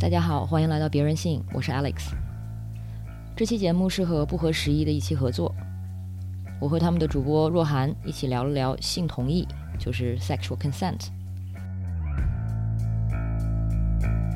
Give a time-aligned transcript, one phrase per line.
[0.00, 2.14] 大家好，欢迎来到别人性，我是 Alex。
[3.36, 5.54] 这期节目是和不合时宜的一期合作，
[6.58, 9.46] 我和他们的主播若涵一起聊了聊性同意，
[9.78, 11.08] 就是 sexual consent。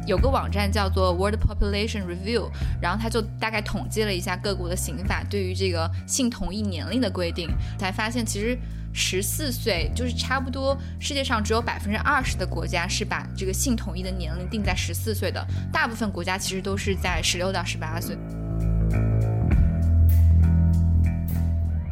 [0.07, 8.59] 有个网站叫做 World Population Review，然后他就大概统计了一下各国的刑法对于这个性同意年龄的规定，才发现其实
[8.97, 18.16] 十四岁就是差不多世界上只有百分之二十的国家是把这个性同意的年龄定在十四岁的，大部分国家其实都是在十六到十八岁。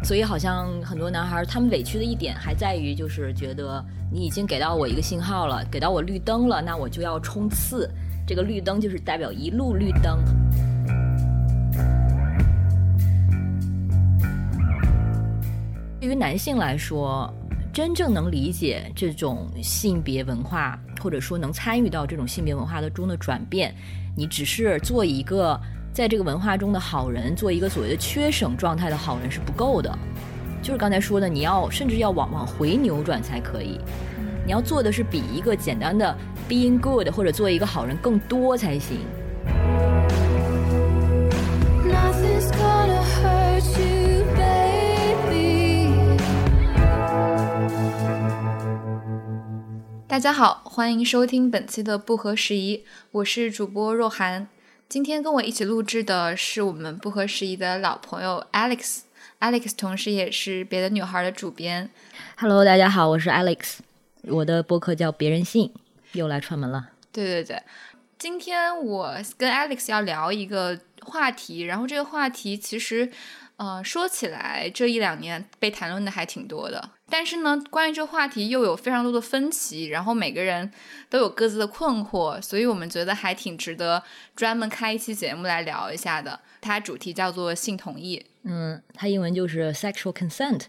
[0.04, 7.90] 所以好像很多男孩他们委屈的一点还在于，就是觉得你已经给到我一个信号了，给到我绿灯了，那我就要冲刺。
[8.24, 10.22] 这个绿灯就是代表一路绿灯。
[16.02, 17.32] 对于男性来说，
[17.72, 23.72] 真正能理解这种性别文化，或者说能参与到这种性别文化的中的转变，
[24.16, 25.56] 你只是做一个
[25.92, 29.96] 在这个文化中的好人，做一个所谓的缺省状态的好人是不够的。
[30.60, 33.78] 就是刚才说的，你要甚至要往往回扭转才可以。
[34.44, 38.98] 你要做的是比一个简单的 being good 或者做一个好人更多才行。
[50.12, 54.46] 大家好，欢迎收听本期的不合时宜，我是主播若涵。
[54.86, 61.88] 今天跟我一起录制的是我们不合时宜的老朋友 Alex，Alex 同时也是别的女孩的主编。
[62.36, 63.78] Hello，大家好，我是 Alex，
[64.24, 65.72] 我的播客叫别人信，
[66.12, 66.90] 又来串门了。
[67.10, 67.62] 对对对，
[68.18, 73.10] 今天我跟 Alex 要聊一个话题，然后这个话题其实，
[73.62, 80.68] 呃，说起来这一两年被谈论的还挺多的，但是呢，关于这个话题又有非常多的分歧，然后每个人
[81.08, 84.02] 都有各自的困惑，所以我们觉得还挺值得
[84.34, 86.40] 专门开一期节目来聊一下的。
[86.60, 90.62] 它主题叫做性同意，嗯，它英文就是 sexual consent，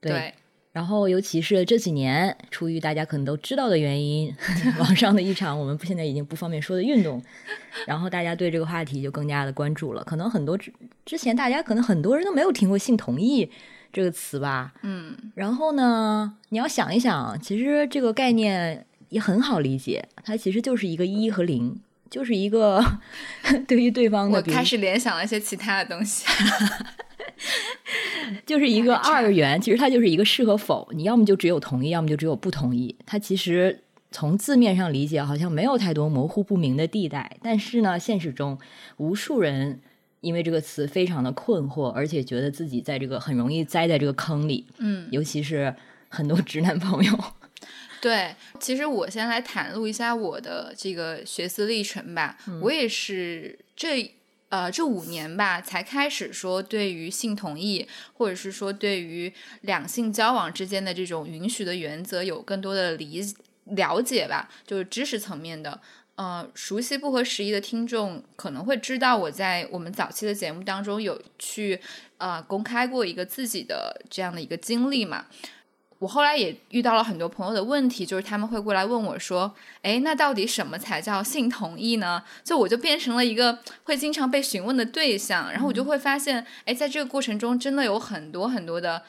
[0.00, 0.32] 对。
[0.76, 4.30] 然后，尤其是这几年，出于大家可能都知道的原因，
[4.78, 7.22] 网上的一场我们现在已经不方便说的运动，
[7.86, 10.04] 然后大家对这个话题就更加的关注了。
[10.04, 10.70] 可能很多之
[11.06, 13.50] 之前，大家可能很多人都没有听过“性同意”
[13.90, 14.74] 这个词吧。
[14.82, 15.16] 嗯。
[15.34, 22.84] 然后呢，你要想一想，其实这个概念也很好理解，它其实就是一个一和零，就是一个
[23.66, 24.36] 对于对方的。
[24.36, 26.26] 我开始联想了一些其他的东西。
[28.46, 32.96] 就是一个二元，其实它就是一个是和否，你要么就只有同意，要么就只有不同意。
[33.04, 37.36] 它其实从字面上理解，好像没有太多模糊不明的地带。
[37.42, 38.58] 但是呢，现实中
[38.96, 39.80] 无数人
[40.20, 44.66] 因为这个词非常的困惑，而且觉得自己在这个很容易栽在这个坑里。
[44.78, 45.74] 嗯，尤其是
[46.08, 47.18] 很多直男朋友。
[48.00, 52.36] 对，其实我先来袒露一下我的这个学思历程吧。
[52.62, 54.12] 我也是这。
[54.56, 59.30] 呃，这五年吧，才开始说对于性同意，或者是说对于
[59.60, 63.22] 两性交往之间的这种允许的原则有更多的理
[63.66, 65.78] 了解吧，就是知识层面的。
[66.14, 71.78] 呃，熟悉不合时宜的听众可能会知道，我在我们早期的节目当中有去
[72.16, 75.26] 呃公开过一个自己的这样的一个经历嘛。
[75.98, 89.02] 我后来也遇到了很多朋友的问题，就是他们会过来问我说：“哎，那到底什么才叫性同意呢？”就我就变成了一个会经常被询问的对象，然后我就会发现，哎，在这个过程中，真的有很多很多的，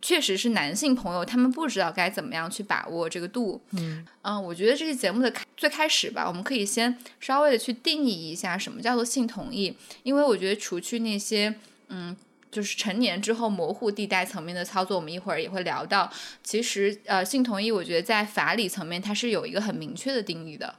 [0.00, 3.60] 确实是男性朋友，他们不知道该怎么样去把握这个度。
[3.72, 9.74] 嗯嗯，我觉得这期节目的开最开始吧，我们可以先稍微的去定义一下什么叫做性同意，
[10.04, 11.56] 因为我觉得除去那些
[11.88, 12.16] 嗯。
[12.50, 16.10] 就是成年之后模糊地带层面的操作，我们一会儿也会聊到。
[16.42, 20.74] 其实，呃，性同意，我觉得在法理层面它是有一个很明确的定义的。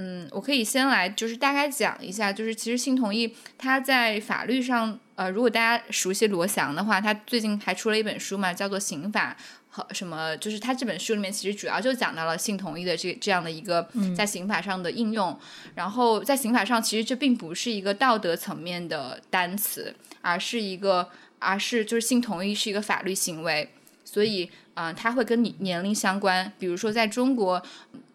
[0.00, 9.36] 嗯，我可以先来就是大概讲一下，就是其实性同意它在法律上，呃，如果大家熟悉罗翔的话，他最近还出了一本书嘛，叫做《刑法》
[9.78, 15.38] 和什么，就是他这本书里面其实主要就讲到了性同意的这这样的一个在刑法上的应用。
[15.76, 19.94] 然后在刑法上，其实这并不是一个道德层面的单词。
[20.20, 21.08] 而是一个，
[21.38, 23.70] 而是就是性同意是一个法律行为，
[24.04, 26.52] 所以，嗯，它会跟你年龄相关。
[26.58, 27.62] 比如说，在中国，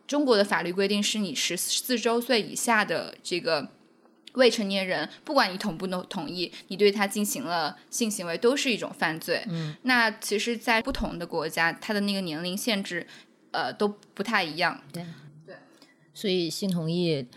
[0.06, 3.70] 中国的法律规定是你十四周岁以下的这个
[4.34, 9.44] 未成年人，不管你同不同同意，你对他进行了性行为，都是一种犯罪。
[9.48, 13.06] 嗯，那其实，在不同的国家，他的那个年龄限制，
[13.52, 14.82] 呃，都不太一样。
[14.92, 15.06] 对
[15.46, 15.56] 对，
[16.14, 17.28] 所以性同意，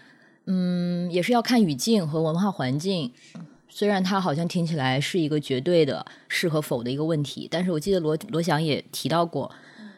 [0.47, 3.13] 嗯，也是要看语境和文化环境。
[3.69, 9.55] 虽然它好像听起来是一个绝对的是和否的一个问题，但是我记得罗罗翔也提到过，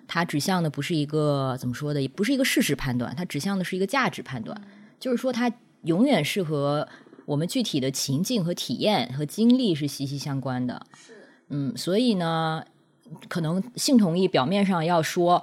[0.09, 4.61] 它指向的不是一个怎么说的，也不是一个事实判断，它指向的是一个价值判断。
[4.99, 5.49] 就是说它
[5.82, 6.88] 永远是和
[7.25, 10.86] 我们具体的情境和体验和经历是息息相关的。
[10.96, 11.12] 是，
[11.48, 12.64] 嗯，所以呢，
[13.28, 15.42] 可能性同意表面上要说，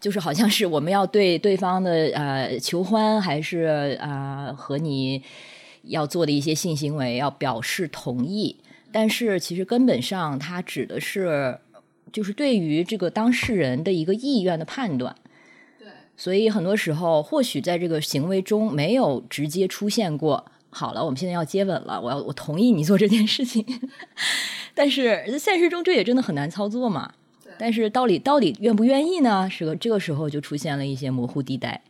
[0.00, 5.22] 就是好像是我们要对对方的呃求欢，还是啊、和你
[5.82, 8.56] 要做的一些性行为要表示同意，
[8.92, 11.58] 但是其实根本上它指的是
[12.12, 15.16] 就是对于这个当事人的一个意愿的判断。
[16.16, 20.44] 对，所以很多时候，或许在这个行为中没有直接出现过。
[20.70, 23.64] 好了，我们现在要接吻了，我要我同意你做这件事情，
[24.74, 27.12] 但是现实中这也真的很难操作嘛。
[27.58, 29.48] 但是到底到底愿不愿意呢？
[29.50, 31.82] 是个这个时候就出现了一些模糊地带，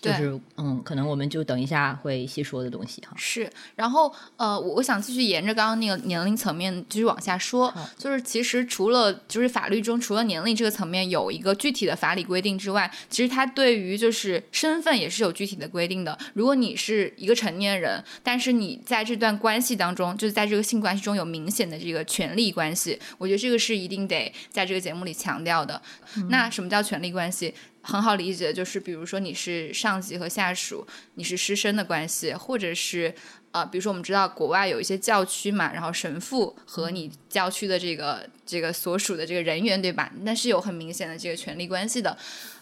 [0.00, 3.12] 就是嗯，可能我们就等一下会细说的东西哈。
[3.16, 16.16] 是，然后呃，我我想继续沿着刚刚那个年龄层面继续往下说，就是其实除了就是法律中除了年龄这个层面有一个具体的法理规定之外，其实它对于就是身份也是有具体的规定的。
[16.34, 25.80] 如果你是一个成年人，但是你在这段关系当中，就是在这个性关系中有明显的这个权利关系，我觉得这个是一定得在这个节目里强调的。
[26.28, 27.54] 那什么叫权利关系？
[27.82, 33.14] 很好理解，就是比如说你是上级和下属，你是师生的关系，或者是
[33.52, 40.12] 呃，比如说我们知道国外有一些教区嘛，然后神父和你教区的这个这个所属的这个人员，对吧？
[40.22, 42.16] 那是有很明显的这个权利关系的。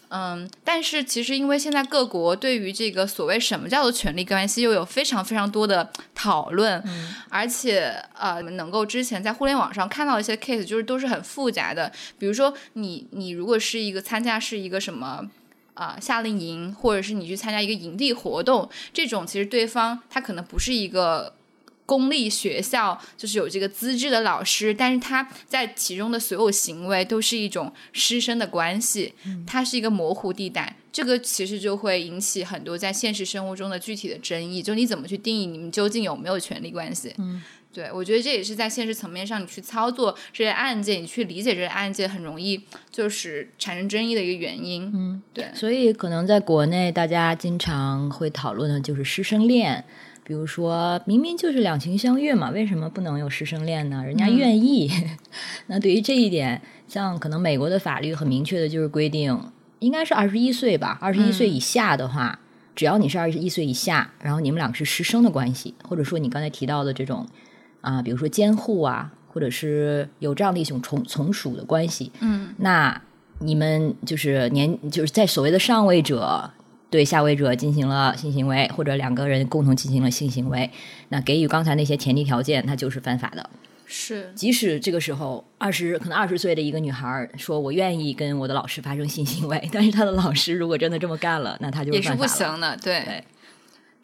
[0.09, 6.83] 嗯，但是其实因为现在各国对于这个所谓什么叫做权利关系，又有非常非常多的讨论，
[7.29, 11.91] 而且呃，能够之前在互联网上看到一些 case，就是都是很复杂的。
[12.17, 15.29] 比如说你你如果是一个参加是一个什么。
[15.75, 21.33] 啊、夏令营，或者是你去参加一个营地活动，这种其实对方他可能不是一个
[21.89, 29.15] 公立学校，就是有这个资质的老师，但是他在其中的所有行为都是一种师生的关系，
[29.47, 30.75] 它是一个模糊地带。
[30.91, 37.11] 这个其实就会引起很多在现实生活中的具体的争议，就你怎么去定义你们究竟有没有权利关系？
[37.17, 37.41] 嗯，
[37.73, 42.61] 对，我觉得这也是在现实层面上，你去操作这些案件，你去理解这些案件，很容易
[42.91, 44.91] 就是产生争议的一个原因。
[44.93, 49.83] 嗯，对，所以可能在国内，大家经常会讨论的就是师生恋。
[50.29, 54.03] 比如说明明就是两情相悦嘛，为什么不能有师生恋呢？
[54.05, 54.87] 人家愿意。
[55.65, 59.35] 那对于这一点，像可能美国的法律很明确的就是规定，
[59.79, 62.37] 应该是二十一岁吧，二十一岁以下的话，
[62.75, 67.25] 只要你是二十一岁以下，然后你们俩是师生的关系，或者说你刚才提到的这种
[67.81, 73.01] 啊、比如说监护啊，或者是有这样的一种从从属的关系，嗯，那
[73.39, 76.51] 你们就是年就是在所谓的上位者
[76.89, 80.69] 对下位者进行了性行为，或者两个人共同进行了性行为，
[81.09, 83.49] 那给予刚才那些前提条件，它就是犯法的。
[83.85, 92.25] 是即使这个时候二十可能二十岁的一个女孩儿说我愿意跟我的老师发生性行为，但是她的老师如果真的这么干了，那她就也是不。
[92.27, 93.23] 行的，对对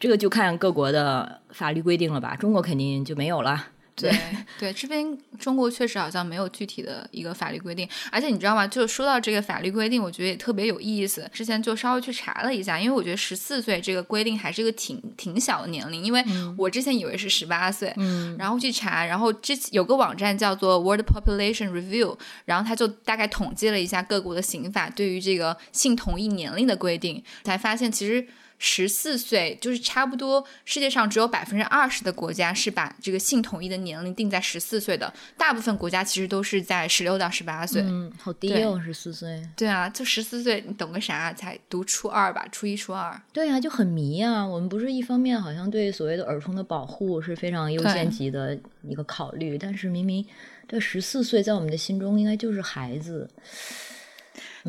[0.00, 3.68] 这个就看各国的法律规定了吧，中国肯定就没有了。
[3.96, 4.12] 对
[4.58, 8.66] 对，这边中国确实好像没有具体的一个法律规定，而且你知道吗？
[8.66, 11.26] 就说到这个法律规定，我觉得也特别有意思。
[11.32, 16.22] 之前就稍微去查了一下，因为我觉得十四岁这个规定还是一个挺挺小的年龄，因为
[16.58, 28.26] 我之前以为是十八岁，嗯然后去查，然后之有个网站叫做 World Population Review，然后他就大概统计了一下各国的刑法对于这个性同意年龄的规定，才发现其实。
[28.58, 37.82] 十四岁就是差不多，世界上只有百分之二十的国家是把这个性同意的年龄定在十四岁的，大部分国家其实都是在十六到十八岁。
[37.82, 39.42] 嗯，好低对哦，十四岁。
[39.56, 41.32] 对啊，就十四岁，你懂个啥？
[41.32, 43.20] 才读初二吧，初一、初二。
[43.32, 44.46] 对啊，就很迷啊。
[44.46, 50.24] 我们不是一方面好像对所谓的儿童的保护是非常优先级的一个考虑，但是明明
[50.66, 53.28] 这十四岁在我们的心中应该就是孩子。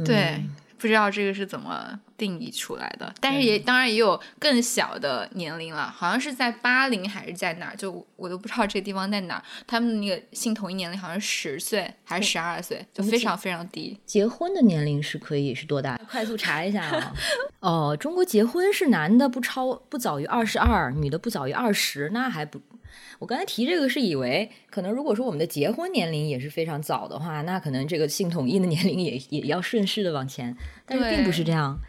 [0.05, 0.43] 对，
[0.77, 9.43] 不知道这个是怎么定义出来的，但是也当然也有更小的年龄了，好像是在八零还是在哪儿，就我都不知道这个地方在哪儿。
[9.65, 13.99] 他们那个性同一年龄好像是十岁还是十二岁，就非常非常低。
[14.05, 15.99] 结婚的年龄是可以是多大？
[16.09, 17.13] 快速查一下啊。
[17.59, 22.61] 哦，中国结婚是男的不超不早于二十二，女的不早于二十，那还不。
[23.19, 31.79] 我刚才提这个是以为，可能如果说我们的结婚年龄也是非常早的话，那可能这个性统一的年龄也也要顺势的往前，但是并不是这样。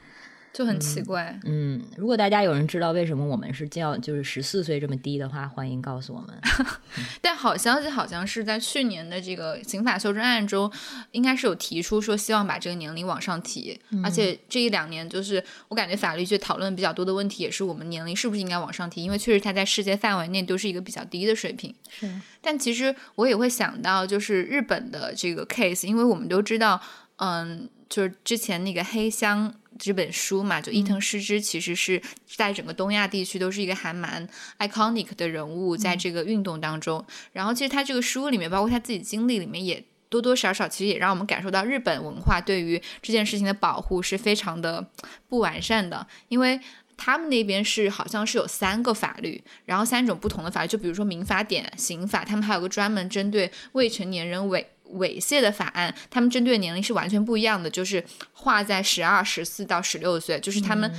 [0.52, 6.36] 就很奇怪，嗯，如果大家有人知道为什么我们是叫就是十四岁这么低的话，欢迎告诉我们。
[7.22, 10.70] 但好消息好像是在去年的这个刑法修正案中，
[11.12, 21.72] 应该是有提出说希望把这个年龄往上提，而且这一两年就是我感觉法律界讨论比较多的问题，也是我们年龄是不是应该往上提，因为确实它在世界范围内都是一个比较低的水平。
[21.88, 26.80] 是，但其实我也会想到，就是日本的这个 case，因为我们都知道，
[27.16, 37.04] 嗯，就是之前那个黑箱这本书嘛，就伊藤诗织其实是在整个东亚地区都是一个还蛮 iconic 的人物，在这个运动当中。
[37.32, 44.90] 然后其实他这个书里面，包括他自己经历里面，也多多少少其实也让我们感受到日本文化对于这件事情的保护是非常的
[45.28, 46.60] 不完善的，因为。
[47.00, 54.64] 他们那边是好像是有三个法律，然后三种不同的法律，就比如说民法典、刑法，他们还有个专门针对未成年人猥
[54.94, 60.90] 猥亵的法案，他们针对年龄是完全不一样的，就是划在十二、十四到十六岁，就是他们，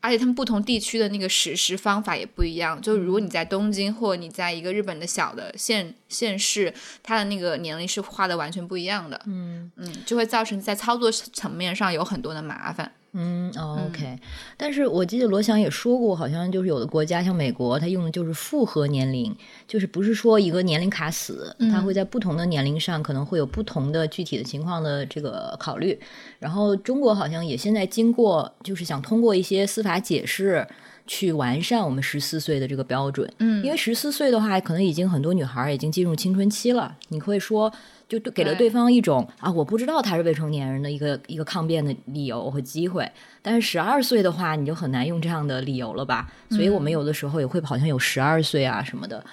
[0.00, 6.72] 而且他们不同地区的那个实施方法也不一样，就如果你在东京或你在一个日本的小的县县市，
[7.02, 9.70] 它的那个年龄是划的完全不一样的，嗯。
[9.76, 12.92] 嗯，就会造成在操作层面上有很多的麻烦。
[13.16, 14.18] 嗯，OK，
[14.56, 19.32] 但是我记得罗翔也说过，好像就是有的国家像美国，它用的就是复合年龄，
[19.68, 25.96] 就是不是说一个年龄卡死，它会在不同的年龄上可能会有不同的具体的情况的这个考虑。
[26.40, 30.66] 然后中国好像也现在经过，就是想通过一些司法解释
[31.06, 33.30] 去完善我们十四岁的这个标准。
[33.38, 37.72] 嗯，因为十四岁的话，可能已经很多女孩已经进入青春期了，你会说。
[38.06, 43.10] 就给了对方一种啊，我不知道他是未成年人的一个一个抗辩的理由和机会。
[43.40, 46.30] 但是十二岁的话，你就很难用这样的理由了吧？
[46.50, 49.24] 所以我们有的时候也会好像有十二岁啊什么的，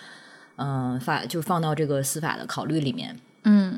[0.56, 3.16] 嗯，法就放到这个司法的考虑里面。
[3.44, 3.78] 嗯，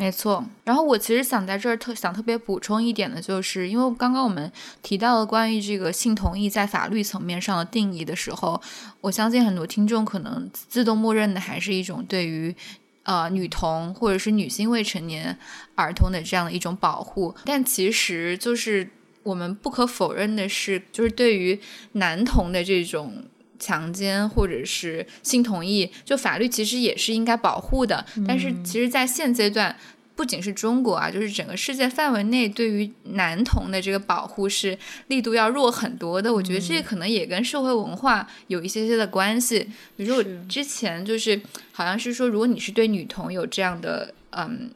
[0.00, 0.42] 没错。
[0.64, 4.50] 然后我其实想在这儿特想特别补充一点的就是，因为刚刚我们
[4.82, 8.60] 提到了关于这个性同意在法律层面上的定义的时候，
[9.02, 12.56] 我相信很多听众可能自动默认的还是一种对于。
[13.02, 15.36] 呃，女童或者是女性未成年
[15.74, 18.88] 儿童的这样的一种保护，但其实就是
[19.22, 21.58] 我们不可否认的是，就是对于
[21.92, 23.24] 男童的这种
[23.60, 28.04] 强奸或者是性同意，就法律其实也是应该保护的。
[28.26, 29.76] 但是，其实，在现阶段。
[30.16, 34.76] 不仅是中国啊，就是整个世界范围内对于男童的这个保护是
[35.06, 36.30] 力度要弱很多的。
[36.30, 39.60] 我觉得这可能也跟社会文化有一些些的关系。
[39.96, 41.40] 比如说我之前就是
[41.72, 44.70] 好像是说，如果你是对女童有这样的嗯。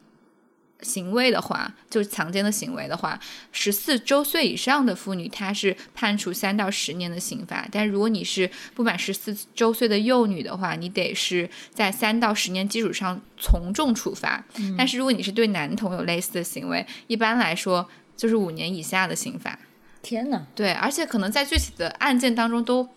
[0.85, 3.19] 行为的话，就是强奸的行为的话，
[3.51, 7.67] 十四周岁以上的妇女，她是判处三到十年的刑罚。
[7.71, 14.45] 但如果你是不满十四周岁的幼女的话，你得是在三到十年基础上从重处罚。
[14.77, 19.57] 但是如果你是对男童有类似的行为，一般来说就是五年以下的刑罚。
[20.01, 20.45] 天哪！
[20.53, 22.87] 对，而且可能在具体的案件当中都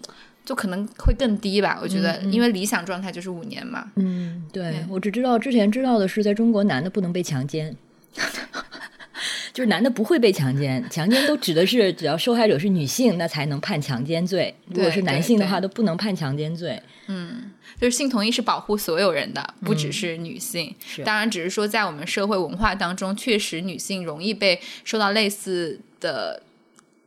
[0.48, 1.78] 就可能会更低吧。
[1.82, 3.92] 我觉得，因为理想状态就是五年嘛。
[3.96, 7.76] 嗯，对，我只知道之前知道的是，在中国男的不能被强奸。
[9.52, 14.54] 就是男的不会被强奸，强奸都指的是只要受害者是女性，那才能判强奸罪。
[14.68, 16.82] 如果是男性的话，都不能判强奸罪。
[17.08, 20.74] 嗯，就是性同意是保护所有人的，不只是女性。
[21.04, 26.42] 当然，只是说在我们社会文化当中，确实女性容易被受到类似的，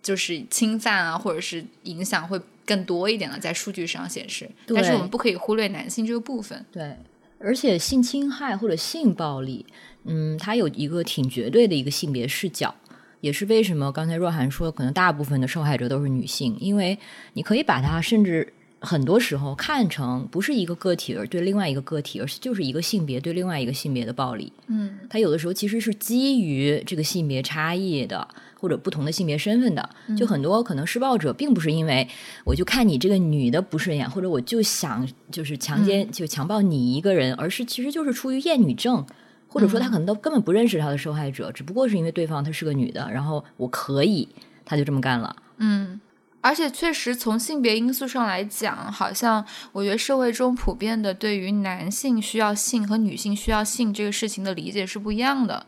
[0.04, 4.50] 就是侵犯啊，或者是影响会更多一点了，在数据上显示。
[4.68, 6.66] 但是我们不可以忽略男性这个部分。
[6.72, 6.96] 对，
[7.40, 9.66] 而且性侵害或者性暴力。
[10.06, 12.74] 嗯，它有一个挺绝对的一个性别视角，
[13.20, 16.98] 也是为什么刚才若涵说，可能大部分的受害者都是女性，因为
[17.34, 24.52] 你可以把它甚至很多时候看成不是一个个体而对另外一个个体，而是就是一个性别对另外一个性别的暴力。
[24.68, 28.28] 嗯，它有的时候其实是基于这个性别差异的，
[28.60, 29.90] 或者不同的性别身份的。
[30.18, 32.08] 就很多可能施暴者并不是因为
[32.44, 39.06] 我就看你这个女的不顺眼，或者我就想就是强奸就强暴你一个人，而是其实就是出于厌女症。
[39.54, 44.26] 或者说他可能都根本不认识他的受害者，只不过是因为对方她是个女的，然后我可以，
[44.64, 45.36] 他就这么干了。
[45.58, 46.00] 嗯，
[46.42, 55.66] 而且确实从性别因素上来讲，好像我觉得社会中普遍的对于男性需要性和女性需要性这个事情的理解是不一样的。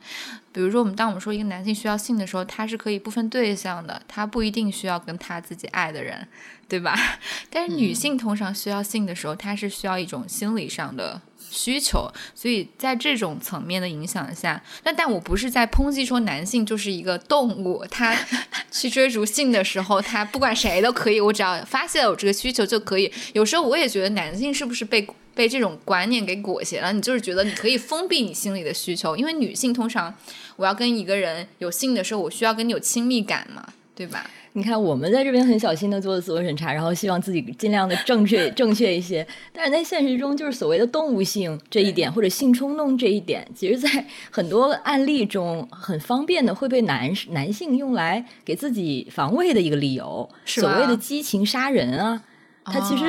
[0.52, 6.28] 比如说，我们当我们说一个男性需要性的时候，他是可以不分对象的，他不一定需要跟他自己爱的人，
[6.68, 6.96] 对吧？
[7.50, 11.20] 但是女性通常需要性的时候，她是需要一种心理上的。
[11.54, 18.18] 需求，所以在这种层面的影响下，那但我不是在抨击说男性就是一个动物，他
[18.72, 23.12] 去追逐性的时候，他不管谁都可以，我只要发现有这个需求就可以。
[23.34, 26.92] 有时候我也觉得男性是不是被被这种观念给裹挟了？
[26.92, 30.14] 你就是觉得你可以封闭你心里的需求，因为女性通常
[30.56, 34.30] 我要跟一个人有性的时候，我需要跟你有亲密感嘛，对吧？
[34.56, 39.26] 你看，我们在这边很小心的做自我审查，然后希望自己尽量的正确正确一些。
[39.52, 50.30] 但是在现实中，就是所谓的动物性这一点，或者性冲动这一点，其实，在很多案例中很方便的会被男男性用来给自己防卫的一个理由。
[50.46, 52.22] 所谓的激情杀人啊，
[52.64, 53.06] 他其实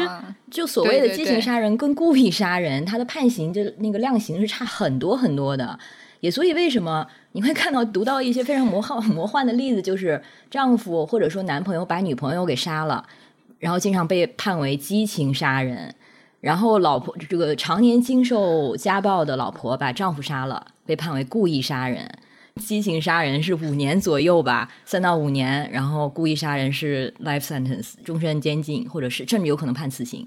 [0.50, 5.78] 就所谓的激情杀人跟故意杀人，他的判刑就那个量刑是差很多很多的。
[6.24, 13.04] 也所以为什么你会看到读到一些非常魔幻 魔幻的例子，就是丈夫或者说男朋友把女朋友给杀了，
[13.58, 15.94] 然后经常被判为激情杀人。
[16.40, 22.10] 然后老婆这个常年经受家暴的老婆把丈夫杀了，被判为故意杀人。
[22.56, 25.70] 激情杀人是五年左右吧，三到五年。
[25.70, 30.26] 然后故意杀人是 life sentence，终身监禁，或者是甚至有可能判死刑。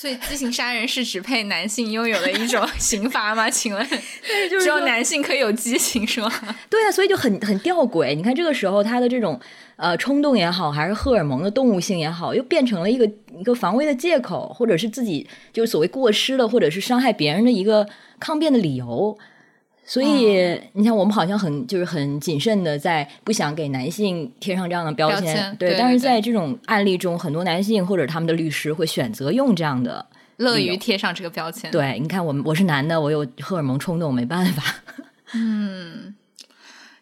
[0.00, 3.50] 所以激情杀人是只配男性拥有的一种 刑罚吗？
[3.50, 3.84] 请问，
[4.48, 6.32] 就是只有男性可以有激情是吗？
[6.70, 8.14] 对啊，所以就很很吊诡。
[8.14, 9.40] 你看这个时候他的这种
[9.74, 13.04] 呃冲动也好，还是荷尔蒙的动物性也好，又变成了一个
[13.36, 17.84] 一个防卫的借口，或者是自己就是所谓过失了，或者是伤害别人的一个
[18.20, 19.18] 抗辩的理由。
[19.90, 25.56] 所以，你看，我们好像很就是很谨慎的，在不想给男性贴上这样的标签。
[25.58, 30.04] 对，对但是在这种案例中，很多男性或者他们的律师会选择用这样的，
[30.36, 31.70] 乐于贴上这个标签。
[31.70, 34.62] 对，你看，我们我是男的，我有荷尔蒙冲动，没办法。
[35.32, 36.14] 嗯，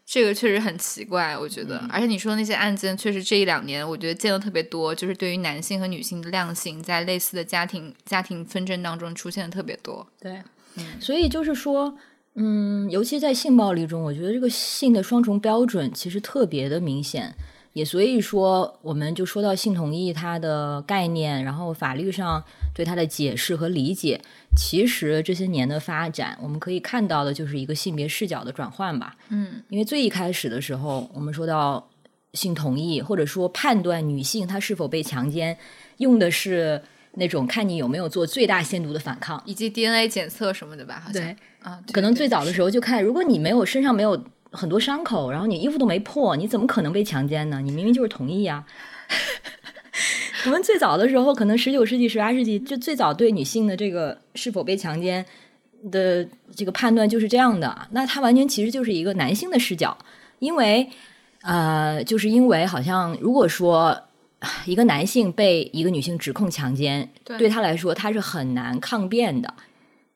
[0.07, 1.85] 这个确实很奇怪，我觉得。
[1.91, 10.07] 而且你说那些案件，确实这一两年，我觉得见的特别多，就是对于男性和女性的量刑，在类似的家庭家庭纷争当中出现的特别多。
[10.21, 10.41] 对，
[11.01, 11.93] 所以就是说。
[12.37, 17.35] 嗯，尤其在性暴力中，我觉得这个性的双重标准其实特别的明显。
[17.73, 22.43] 也所以说，我们就说到性同意它的概念，然后法律上
[22.75, 24.19] 对它的解释和理解，
[24.57, 29.15] 其实这些年的发展，我们可以看到的就是一个性别视角的转换吧。
[29.29, 31.87] 嗯，因为最一开始的时候，我们说到
[32.33, 35.59] 性同意，或者说判断女性她是否被强奸，
[35.99, 36.81] 用的是
[37.17, 41.03] 那种看你有没有做最大限度的反抗，以及 DNA 检测什么的吧？
[41.05, 41.23] 好像。
[41.23, 41.37] 对。
[41.63, 47.61] 啊，可能最早的时候就看，如果你没有身上没有很多伤口，然后你衣服都没破，你怎么可能被强奸呢？
[47.61, 48.65] 你明明就是同意呀。
[50.47, 55.27] 我们最早的时候，可能十九世纪、十八世纪，就最早对女性的这个是否被强奸
[55.91, 57.89] 的这个判断就是这样的。
[57.91, 59.99] 那它完全其实就是一个男性的视角，
[60.39, 60.89] 因为
[61.43, 64.01] 呃，就是因为好像如果说
[64.65, 69.55] 一个男性被一个女性指控强奸，对他来说他是很难抗辩的。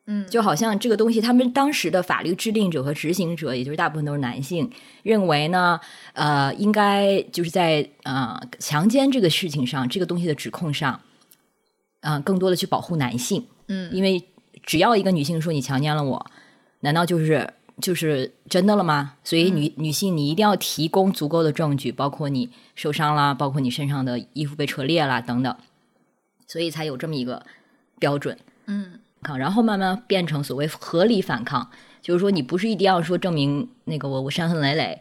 [0.07, 4.69] 嗯，就好像这个东西，他们当时的法律制定者和执行者，也就是大部分都是男性，
[5.05, 5.79] 认为呢，
[6.15, 11.01] 呃，应该就是在呃强奸这个事情上，这个东西的指控上，
[12.01, 13.47] 嗯，更多的去保护男性。
[13.69, 14.25] 嗯，因为
[14.65, 16.27] 只要一个女性说你强奸了我，
[16.81, 17.49] 难道就是
[17.81, 19.15] 就是真的了吗？
[19.25, 25.57] 所以女女性你一定要提供足够的证据，包括你受伤啦，包括你身上的衣服被扯裂啦等等，
[26.47, 27.45] 所以才有这么一个
[27.99, 28.39] 标准。
[28.67, 29.01] 嗯。
[29.23, 34.99] 抗，然后慢慢变成所谓合理反抗，就是说你不是一定要说证明那个我我伤痕累累，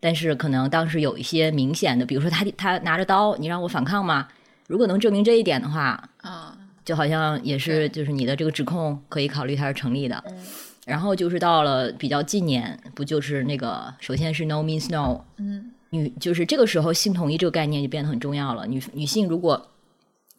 [0.00, 4.26] 但是可能当时有一些明显的，比如说他他拿着刀，你让我反抗吗？
[4.66, 10.24] 如果能证明这一点的话，啊，就好像也是就是你的这个指控可以考虑它是成立的。
[10.86, 18.66] 然后就是到了比较近年，不就是那个首先是 no means no，嗯，女就是这个时候性同意这个概念就变得很重要了。
[18.66, 19.68] 女女性如果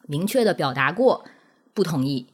[0.08, 1.25] 明确的表达过
[1.73, 2.27] 不同意。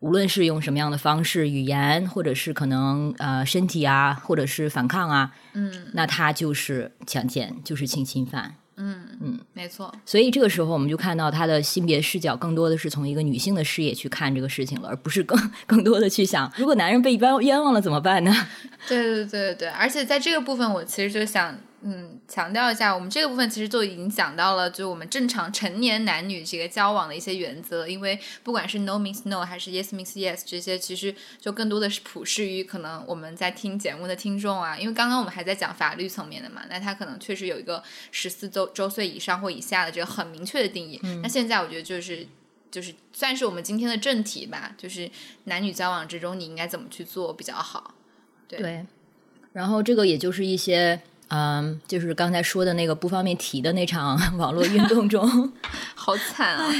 [0.00, 9.92] 无论是用什么样的方式，语言，或者是可能呃身体啊，或者是反抗啊，嗯，那她就是强奸，就是性侵犯，嗯嗯，没错。
[10.04, 18.32] 所以这个时候我们就看到他的性别视角更多的是从一个女性的视野去看这个事情了，而不是更更多的去想，如果男人被冤冤枉了怎么办呢？
[18.88, 21.58] 对对对对对，而且在这个部分，我其实就想。
[21.82, 27.86] 嗯，强调一下，我们这个部分其实就已经讲到了，就我们正常成年男女这个交往的一些原则。
[27.86, 34.76] 因为不管是 no means no 还是 yes means yes 这些，其实就更多的是普适于可能我们在听节目的听众啊。
[34.76, 40.98] 因为刚刚我们还在讲法律层面的嘛，那他可能确实有一个十四周周岁以上或以下的这个很明确的定义。
[41.22, 42.26] 那现在我觉得就是
[42.70, 45.08] 就是算是我们今天的正题吧，就是
[45.44, 47.94] 男女交往之中你应该怎么去做比较好。
[48.48, 48.84] 对，
[49.52, 51.00] 然后这个也就是一些。
[51.28, 55.52] 嗯，就是刚才说的那个不方便提的那场 网络运动中，
[55.94, 56.72] 好惨啊！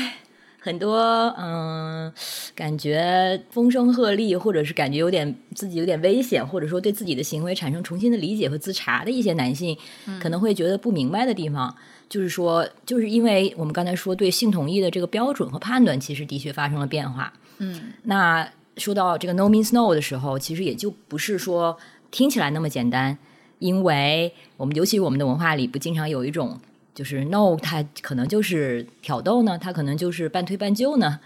[0.61, 0.99] 很多
[1.39, 2.13] 嗯，
[2.55, 9.79] 感觉风声鹤唳，或者是感觉有点自己有点危险，或者说对自己的行为产生重新的理解和自查的一些男性，
[10.21, 11.73] 可能会觉得不明白的地方，
[12.09, 17.33] 就是说，就是因为我们刚才说对性同意的这个标准和判断，其实的确发生了变化。
[17.59, 21.79] 嗯，那说到这个 no means no 的时候，其实也就不是说
[22.11, 23.17] 听起来那么简单。
[23.59, 26.59] 因为我们尤其我们的文化里，不经常有一种
[26.95, 31.21] 就是 no，它可能就是挑逗呢，它可能就是半推半就呢。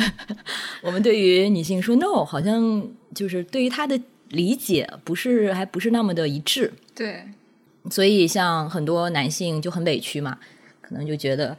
[0.82, 6.72] 我们对于女性说 no，好像就是对于她的理解不是还不是那么的一致。
[6.94, 7.24] 对，
[7.90, 10.38] 所以像很多男性就很委屈嘛，
[10.80, 11.56] 可能就觉得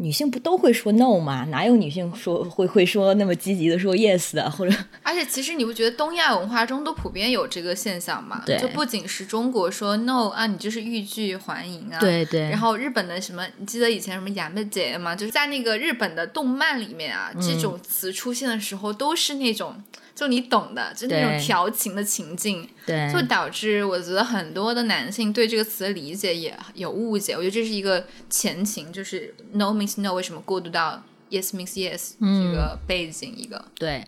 [0.00, 1.44] 女性不都会说 no 吗？
[1.50, 4.48] 哪有女性说会会说那么积极的说 yes 的？
[4.50, 8.42] 或者， 而且其实你不觉得东亚文化中都普遍有这个现象吗？
[8.46, 11.98] 对，就不仅是中国说 no 啊，你就是欲拒还迎啊。
[11.98, 12.42] 对对。
[12.48, 15.16] 然后日本的什么，你记得以前什么雅妹姐吗？
[15.16, 19.74] 就是在那个日本的动漫里面啊，这种词出现的时候都是那种。
[20.18, 27.34] 就你懂的，就那种调情的情境，对，就导致我觉得很多的男性对这个词的理解也有误解。
[27.34, 31.00] 我觉得这是一个前情，就是 no means no，为什么过渡到
[31.30, 33.64] yes means yes 这个背景一个。
[33.78, 34.04] 对，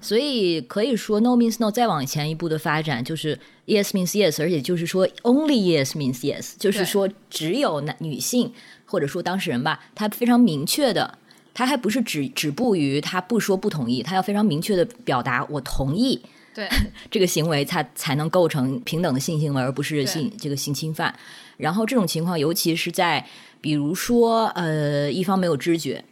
[0.00, 8.52] 所以可以说 no means no 再往前一步的发展就是 yes means yes，而且就是说 only yes means yes，就是说只有男女性
[8.86, 11.18] 或者说当事人吧，他非常明确的。
[11.58, 16.22] 他还不是止止步于他不说不同意，他要非常明确的表达我同意，
[16.54, 16.68] 对
[17.10, 21.12] 这个行为，他才能构成平等的性行为，而不是性这个性侵犯。
[21.56, 23.26] 然后这种情况，尤其是在
[23.60, 26.04] 比如说呃一方没有知觉，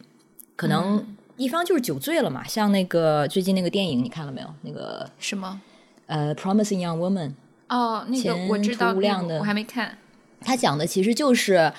[0.56, 1.06] 可能
[1.36, 4.52] 一方就是酒醉了嘛，像那个最近那个电影你看了没有？
[4.62, 5.60] 那个什么
[6.06, 7.34] 呃，Promising Young Woman
[7.68, 9.96] 哦，那个我知道，的我还没看。
[10.40, 11.72] 他讲的其实就是，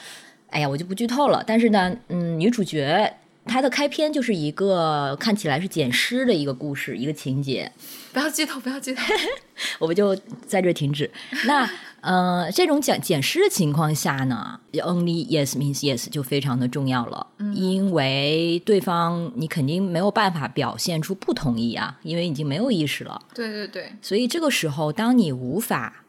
[0.52, 1.44] 哎呀，我就不剧透了。
[1.46, 3.14] 但是呢，嗯，女主角。
[3.48, 7.72] 它的开篇就是一个看起来是捡尸的一个故事，一个情节。
[8.14, 9.02] 不要剧透，不要剧透，
[9.80, 11.10] 我们就在这停止。
[11.46, 11.70] 那
[12.02, 23.22] 呃，这种捡捡尸的情况下呢，only yes means yes 就非常的重要了，因为对方你肯定没有办法表现出不同意啊，因为已经没有意识了。
[23.34, 23.92] 对对对。
[24.02, 26.04] 所以这个时候，当你无法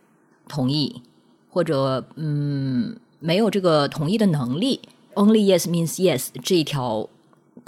[0.46, 1.03] 同意，
[1.51, 4.81] 或者嗯没有这个同意的能力
[5.14, 7.09] ，only yes means yes 这一条。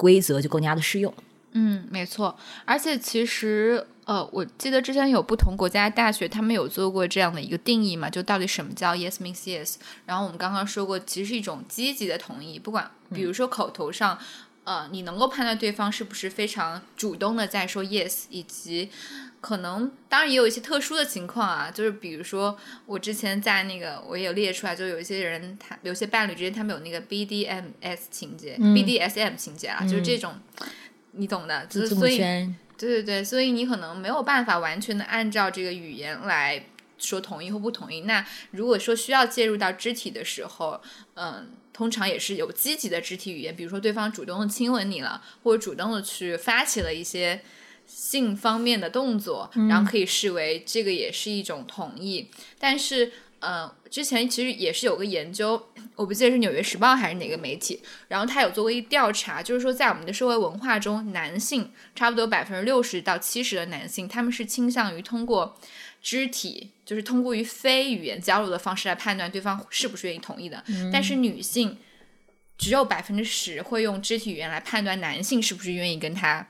[0.01, 1.13] 规则就更加的适用。
[1.53, 2.35] 嗯，没错。
[2.65, 9.75] 而且其实，呃，我记得之前有不同国家大学，他们有做过这样的一个定义嘛，就到底什么叫 yes means yes。
[10.07, 14.17] 然后我们刚刚说过，其实是一种积极的同意，不管比如说口头上，
[14.65, 18.89] 呃，你能够判断对方是不是非常主动的在说 yes，以及。
[19.41, 30.35] 可能当然也有一些特殊的情况啊，就是比如说我之前在那个我也有列出来，就有一些人他有些伴侣之间他们有那个 BDMS 情节，BDSM 情节啊，就是这种
[31.13, 36.63] 你懂的，就是所以对对对，所以你可能没有办法完全的按照这个语言来
[36.99, 38.03] 说同意或不同意。
[38.03, 40.79] 那如果说需要介入到肢体的时候，
[41.15, 47.41] 嗯，通常也是有积极的肢体语言，比如说对方主动的亲吻你了，或者主动的去发起了一些。
[47.93, 52.31] 性方面的动作，然后可以视为这个也是一种同意。
[52.57, 55.61] 但是，呃，之前其实也是有个研究，
[55.97, 65.59] 我不记得是《纽约时报》还是哪个媒体，然后他有做过一调查，就是说在我们的社会文化中，男性差不多百分之六十到七十的男性，他们是倾向于通过
[66.01, 70.65] 肢体，就是通过于非语言交流的方式来判断对方是不是愿意同意的。
[70.93, 71.77] 但是女性
[72.57, 76.47] 只有百分之十会用肢体语言来判断男性是不是愿意跟他。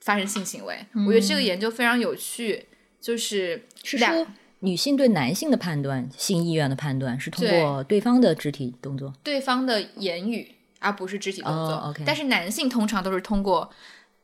[0.00, 2.66] 发生性行为，我觉得这个研究非常有趣，
[3.00, 4.26] 就是是说
[4.60, 11.94] 女性对男性的判断、性意愿的判断是通过对方的肢体动作、对方的言语，而不是肢体动作。
[12.04, 13.70] 但是男性通常都是通过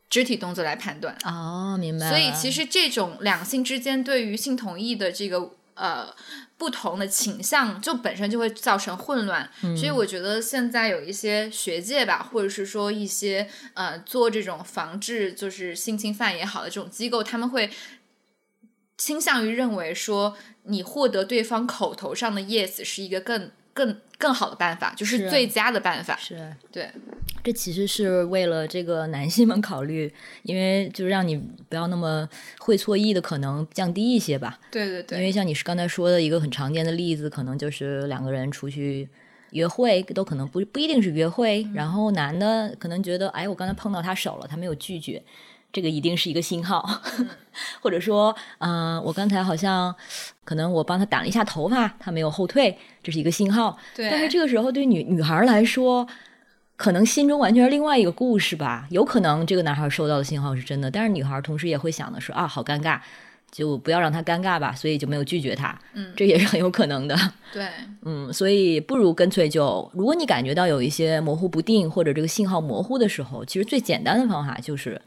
[0.09, 1.17] 肢体动作来判断。
[1.23, 2.09] 哦，明白。
[2.09, 6.13] 所以其实这种两性之间对于性同意的这个呃。
[6.57, 17.69] 不同的倾向就本身就会造成混乱，所以我觉得现在有一些学界吧，或者是说一些呃做这种防治就是性侵犯也好的这种机构，他们会
[18.97, 23.51] 倾向于认为说，你获得对方口头上的 yes 是一个更。
[23.77, 26.89] 更更好的办法就是最佳的办法，是对。
[27.43, 30.11] 这其实是为了这个男性们考虑，
[30.41, 31.37] 因为就是让你
[31.69, 34.59] 不要那么会错意的可能降低一些吧。
[34.71, 35.19] 对对对。
[35.19, 39.07] 因为像你是刚才说的一个很常见的例子，可能就是两个人出去
[39.51, 45.23] 约会，都可能不不一定是约会，然后男的可能觉得，哎，我刚才碰到他手了，他没有拒绝。
[45.77, 46.83] 这个一定是一个信号，
[47.81, 49.93] 或者说，嗯，我刚才好像
[50.43, 53.77] 可能我帮他挡了一下头发，他没有后退，这是一个信号。
[53.95, 54.09] 对。
[54.09, 56.07] 但是这个时候对女女孩来说，
[56.77, 58.87] 可能心中完全是另外一个故事吧。
[58.89, 62.99] 有可能这个男孩收到的信号是真的，但是女孩同时也会想的是啊，好尴尬，
[63.51, 65.79] 就不要让他尴尬吧，所以就没有拒绝他。
[65.93, 67.15] 嗯，这也是很有可能的。
[67.53, 67.67] 对。
[68.01, 74.99] 嗯，所以不如干脆就，如果你感觉到有一些模糊不定或者这个信号模糊的时候，其实最简单的方法就是。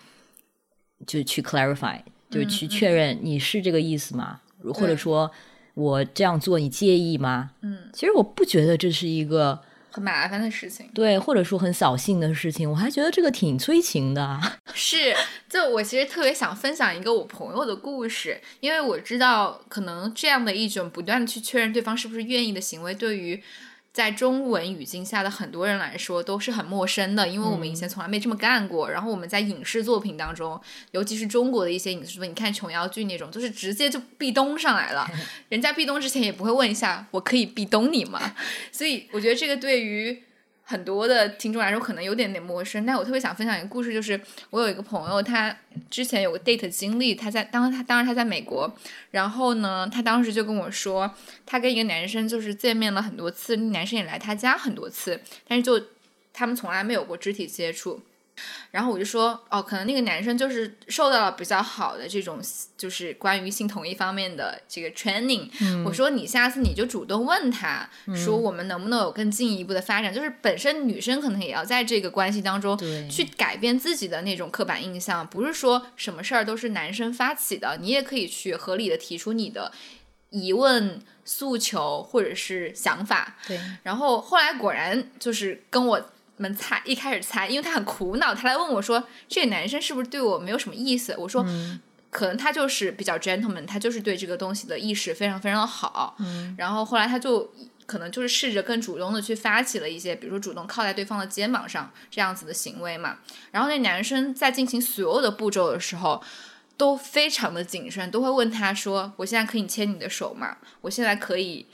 [1.06, 1.98] 就去 clarify，
[2.30, 4.40] 就是去确认你是这个意思吗？
[4.74, 5.30] 或者说
[5.74, 7.52] 我这样做你介意吗？
[7.62, 9.58] 嗯，其实我不觉得这是一个
[9.90, 14.38] 很麻烦的事情，对，或者说很扫兴的事情，我还觉得这个挺催情的。
[14.74, 15.14] 是，
[15.48, 23.42] 就我其实特别想分享一个我朋友的故事，因为我知道可能这样的一种不断的去确认对方是不是愿意的行为，对于
[23.92, 28.90] 在中文语境下的很多人来说都是很陌生的，因为我们以前从来没这么干过。
[28.90, 30.60] 然后我们在影视作品当中，
[30.92, 35.10] 尤其是中国的一些影视作品，你看琼瑶剧那种，就是直接就壁咚上来了。
[35.50, 38.34] 人家壁咚之前也不会问一下，我可以壁咚你吗？
[38.70, 40.22] 所以我觉得这个对于。
[40.70, 45.56] 很多的听众来说可能有点点陌生，但我特别想分享一个故事，就是我有一个朋友，他
[45.90, 48.72] 之前有个 date 经历，他在当他当时他在美国，
[49.10, 51.12] 然后呢，他当时就跟我说，
[51.44, 55.84] 他跟一个男生就是见面了很多次，男生也来他家很多次，但是就
[56.32, 58.00] 他们从来没有过肢体接触。
[58.70, 62.40] 然后我就说，哦，可能那个男生就是受到了比较好的这种，
[62.76, 65.50] 就是关于性同一方面的这个 training。
[65.84, 70.14] 我说你下次你就主动问他，说我们能不能有更进一步的发展？
[70.14, 72.78] 就是本身女生可能也要在这个关系当中
[73.10, 79.72] 去改变自己的那种刻板印象，不是说什么事儿都是男生发起的，你也可以去合理的提出你的
[80.30, 83.36] 疑问、诉求或者是想法。
[83.48, 83.58] 对。
[83.82, 86.10] 然后后来果然就是跟我。
[86.40, 91.44] 们猜一开始猜，因为他很苦恼，他来问我说：“这个男生是不是对我没有什么意思？”我说
[92.10, 96.16] ：“可能他就是比较 gentleman，他就是对这个东西的意识非常非常的好。”
[96.56, 97.52] 然后后来他就
[97.84, 103.18] 可能就是试着更主动的去发起了一些，比如说主动靠在对方的肩膀上这样子的行为嘛。
[103.50, 106.22] 然后那男生在进行所有的步骤的时候
[106.76, 110.56] 都非常的谨慎，都会问他说：“我现在可以牵你的手吗？
[110.80, 111.66] 我现在可以。”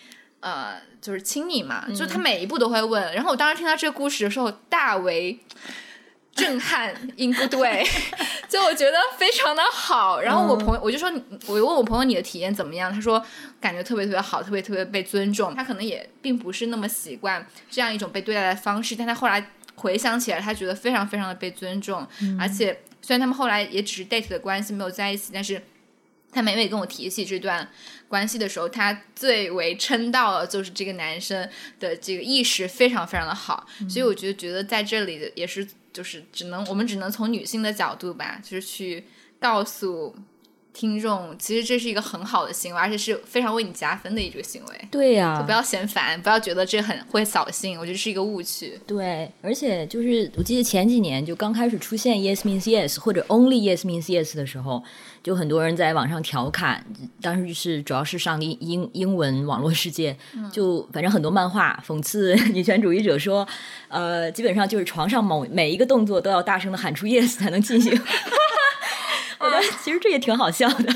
[0.46, 3.12] 呃，就是亲你嘛，就是他每一步都会问。
[3.12, 5.36] 然后我当时听到这个故事的时候，大为
[6.36, 7.84] 震撼，in good way，
[8.48, 10.20] 就我觉得非常的好。
[10.20, 11.10] 然后我朋友，我就说，
[11.48, 12.92] 我问我朋友你的体验怎么样？
[12.92, 13.20] 他说
[13.60, 15.52] 感觉特别特别好，特别特别被尊重。
[15.52, 22.06] 他可能也并不是那么习惯这样一种被对待的方式，但他后来回想起来，他觉得非常非常的被尊重。
[22.38, 25.60] 而且虽然他们后来也只是 date 的关系，没有在一起，但是。
[26.36, 27.66] 他每每跟我提起这段
[28.08, 31.48] 关系的时候，他最为称道的就是这个男生
[31.80, 39.04] 的这个意识非常非常的好，所以我觉得觉得在这里也是就是只能我们只能从女性的角度吧，就是去
[39.40, 40.14] 告诉。
[40.76, 44.88] 听众，其实这是一个很好的行为，而且是非常为你加分的一个行为。
[44.90, 48.78] 对呀，不要嫌烦，不要觉得这很会扫兴，我觉得是一个误区。
[48.86, 54.84] 对，而且就是我记得前几年就刚开始出现 yes means yes 或者 only yes means yes 的时候，
[55.22, 56.84] 就很多人在网上调侃，
[57.22, 60.14] 当时是主要是上英英英文网络世界，
[60.52, 63.48] 就反正很多漫画讽刺女权主义者说，
[63.88, 67.98] 呃，基本上就是床上某每一个动作都要大声的喊出 yes 才能进行。
[69.38, 70.94] 我觉得其实这也挺好笑的，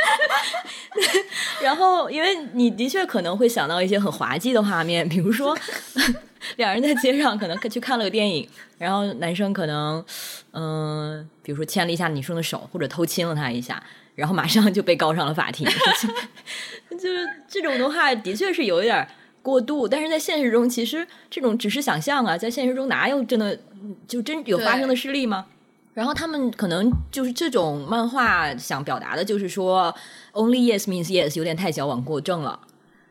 [1.62, 5.56] 然后因为你的确可能会想到一些很滑稽的画面，比如说
[6.56, 10.04] 两人在街上可能去看了个电影，然后男生可能
[10.52, 13.82] 嗯，比如说牵了一下女生的手，或者偷亲了她一下，
[14.14, 15.66] 然后马上就被告上了法庭。
[16.90, 19.08] 就是这种的话，的确是有一点
[19.40, 23.58] 过度，但是在现实中，其实这种只是想象啊，在现实中哪有真的
[24.06, 25.46] 就真有发生的事例吗？
[25.94, 29.94] 然后他们可能就是这种漫画想表达的，就是说
[30.32, 32.58] “only yes means yes” 有点太矫枉过正了。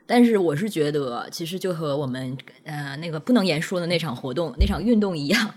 [0.07, 5.53] 但是我是觉得，其实就和我们呃那个不能言说的那场活动、那场运动一样，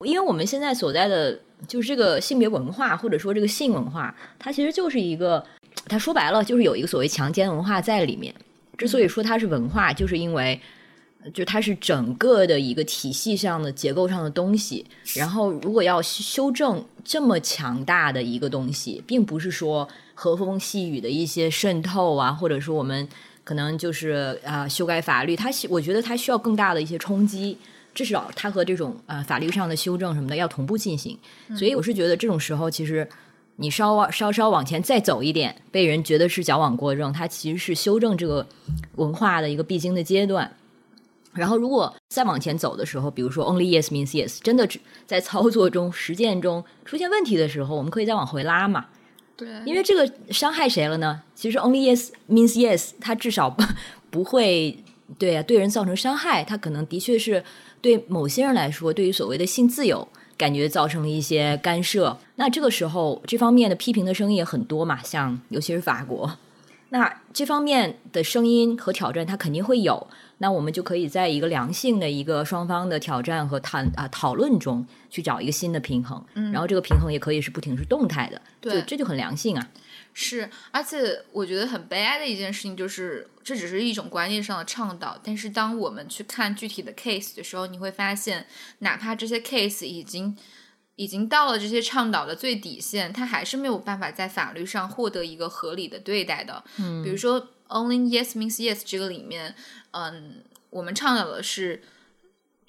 [0.00, 5.42] 因为我们现在所在的就是这个性别文化，或者说这个性文化，它其实就是一个，
[5.88, 8.34] 它说白了就是有一个所谓强奸文化在里面。
[8.76, 10.60] 之所以说它是文化，就是因为。
[11.32, 14.84] 就它是整个的一个体系上的结构上的东西，
[15.14, 23.08] 然后如果要修正这么强大的一个东西，并不是说和风细雨的一些渗透啊，或者说我们
[23.42, 27.56] 可能就是啊修改法律，它我觉得它需要更大的一些冲击，
[27.94, 31.18] 至少它和这种呃法律上的修正什么的要同步进行。
[31.56, 33.08] 所以我是觉得这种时候，其实
[33.56, 38.46] 你稍稍稍往前再走一点，被人觉得是矫枉过正，它其实是修正这个
[38.96, 40.54] 文化的一个必经的阶段。
[41.34, 44.68] 然后，如果再往前走的时候，比如说 only yes means yes，真的
[45.04, 48.86] 在操作中、实践中出现问题的时候，我们可以再往回拉嘛？
[49.36, 51.22] 对，因为这个伤害谁了呢？
[51.34, 53.54] 其实 only yes means yes，它至少
[54.10, 54.78] 不会
[55.18, 57.42] 对啊对人造成伤害，它可能的确是
[57.80, 62.16] 对某些人来说，对于所谓的性自由感觉造成了一些干涉。
[62.36, 66.38] 那这个时候，这方面的批评的声音也很多嘛，像尤其是法国，
[66.90, 70.06] 那这方面的声音和挑战，它肯定会有。
[70.38, 79.68] 那我们就可以在一个良性的一个双方的挑战和谈啊讨论中去找一个新的平衡，嗯，然后这个平衡也可以是不停是动态的，对，这就很良性啊。
[80.16, 88.46] 是，而且我觉得很悲哀的一件事情就是，这只是一种观念上的倡导，但是当我们去看具体的 case 的时候，你会发现，
[88.78, 90.36] 哪怕这些 case 已经
[90.94, 96.62] 已经到了这些倡导的最底线，它还是没有办法在法律上获得一个合理的对待的。
[96.78, 99.54] 嗯，比如说 only yes means yes 这个里面。
[99.92, 101.82] 嗯，我们倡导的是。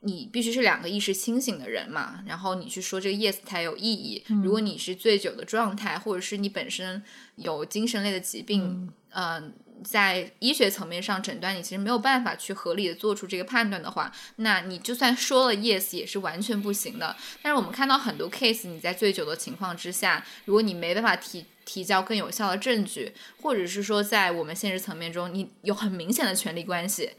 [0.01, 4.23] 你必须是两个意识清醒的人嘛，然后你去说这个 yes 才有意义。
[4.43, 7.01] 如果你是醉酒的状态，或者是你本身
[7.37, 9.51] 有精神类的疾病，嗯，
[9.83, 17.15] 在医学层面上诊断你其实没有办法去合理的做出这个判断的话，那你就算说了 yes 也是完全不行的。
[17.41, 27.09] 但是我们看到很多 case，你在醉酒的情况之下，如果你没办法提提交更有效的证据，或者是说在我们现实层面中你有很明显的权利关系，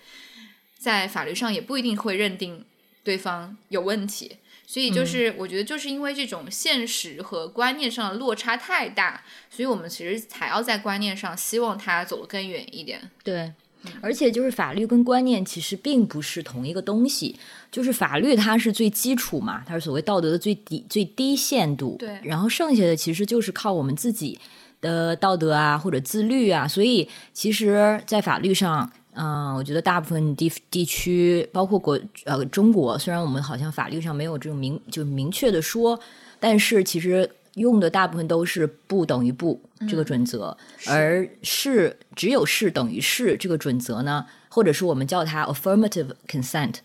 [0.78, 2.64] 在法律上也不一定会认定。
[3.04, 13.08] 对方有问题，所以就是我觉得就是因为这种现实和观念上的落差太大，所以我们其实才要在观念上希望他走得更远一点。
[13.22, 13.52] 对，
[14.00, 17.36] 而且就是法律跟观念其实并不是同一个东西，
[17.70, 21.96] 就是法律它是最基础嘛，它是所谓道德的最低最低限度。
[21.98, 24.38] 对，然后剩下的其实就是靠我们自己
[24.80, 28.90] 的道德啊或者自律啊，所以其实，在法律上。
[29.18, 35.98] 嗯，我觉得大部分地地区，包括国呃中国，虽然我们好像法律上没有这种明就明确的说，
[36.38, 46.76] 但是其实用的大部分都是不等于不这个准则，而是只有是等于是这个准则呢，或者是我们叫它 affirmative consent，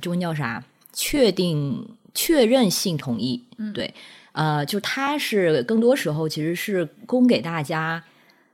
[0.00, 0.64] 中文叫啥？
[0.92, 3.44] 确定确认性同意。
[3.72, 3.94] 对，
[4.32, 8.02] 呃，就它是更多时候其实是供给大家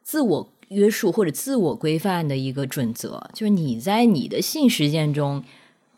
[0.02, 0.52] 自我。
[0.70, 5.44] 约束或者自我规范的一个准则，就是你在你的性实践中，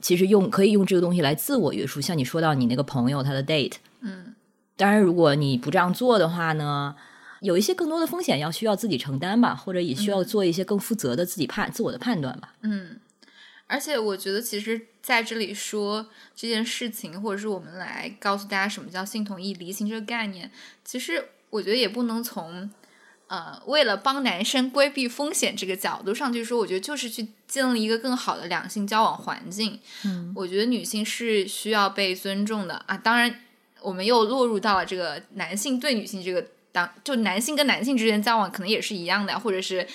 [0.03, 2.03] 其实用可以用这个东西来自我约束。
[2.03, 4.35] 像你说到你那个朋友他的 date，嗯，
[4.79, 6.97] 当然如果你不这样做的话呢，
[7.41, 12.55] 有一些更多的风险要需要自己承担吧，或者也需要做一些更负责的自己判自我的判断吧。
[12.63, 12.99] 嗯，
[13.67, 20.51] 而且我觉得其实在这里说这件事情，或者是我们来告诉大家什么叫性同意、离情这个概念，
[20.85, 22.71] 其实我觉得也不能从。
[23.31, 29.79] 呃，为了帮男生规避风险这个角度上去说，我觉得就是去建立一个更好的两性交往环境。
[30.07, 32.97] 嗯，我觉得女性是需要被尊重的啊。
[32.97, 33.41] 当然，
[33.81, 39.87] 我们又落入到了这个男性对女性这个当，就男性跟男性之间交往可能也是一样的，或者是。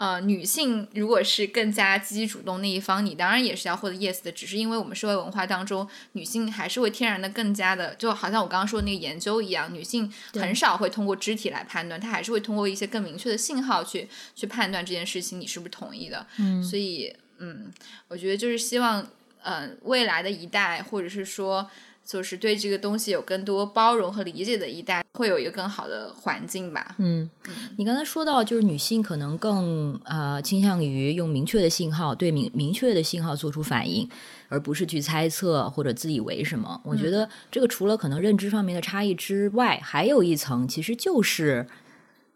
[0.00, 4.32] 呃，女性如果是更加积极主动那一方，你当然也是要获得 yes 的。
[4.32, 16.26] 只是因为我们社会文化当中，女性还是会天然的更加的，就好像我刚刚说的那个研究一样，女性很少会通过肢体来判断，她还是会通过一些更明确的信号去去判断这件事情你是不是同意的。
[16.38, 17.70] 嗯，所以，嗯，
[18.08, 19.06] 我觉得就是希望，
[19.42, 21.68] 呃，未来的一代，或者是说。
[22.04, 26.96] 就是对这个东西有更多包容和理解的一代，会有一个更好的环境吧。
[26.98, 27.30] 嗯，
[27.78, 34.08] 你刚才说到，就是女性可能更呃倾向于用明确的信号对明明确的信号做出反应，
[34.48, 36.80] 而不是去猜测或者自以为什么。
[36.84, 41.68] 我觉得这个除了可能认知方面的差异之外，还有一层，其实就是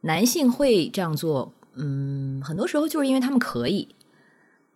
[0.02, 1.52] 男性会这样做。
[1.74, 3.88] 嗯，很多时候就是因为他们可以。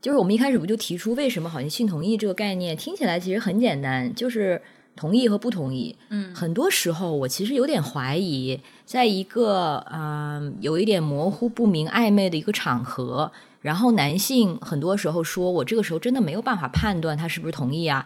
[0.01, 4.61] 就是我们一开始不就提出，为什么好像性同意这个概念听起来其实很简单，就是。
[4.99, 13.31] 同意和不同意，嗯，很多时候我其实有点怀疑，在一个嗯有一点模糊不明、暧昧的一个场合，
[13.61, 18.05] 然后男性很多时候说我这个时候真的没有办法判断他是不是同意啊，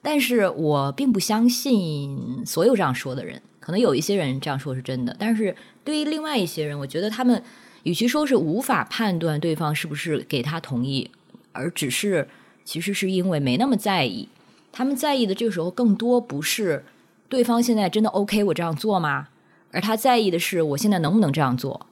[0.00, 7.42] 但是我并不相信所有这样说的人，可能有一些人这样说是真的，但是对于另外一些人，我觉得他们
[7.82, 11.10] 与其说是无法判断对方是不是给他同意，
[11.52, 12.26] 而只是
[12.64, 14.26] 其实是因为没那么在意。
[14.72, 16.84] 他们在意的这个时候更多不是
[17.28, 19.28] 对方现在真的 OK 我这样做吗？
[19.72, 21.86] 而他在意的是我现在能不能这样做？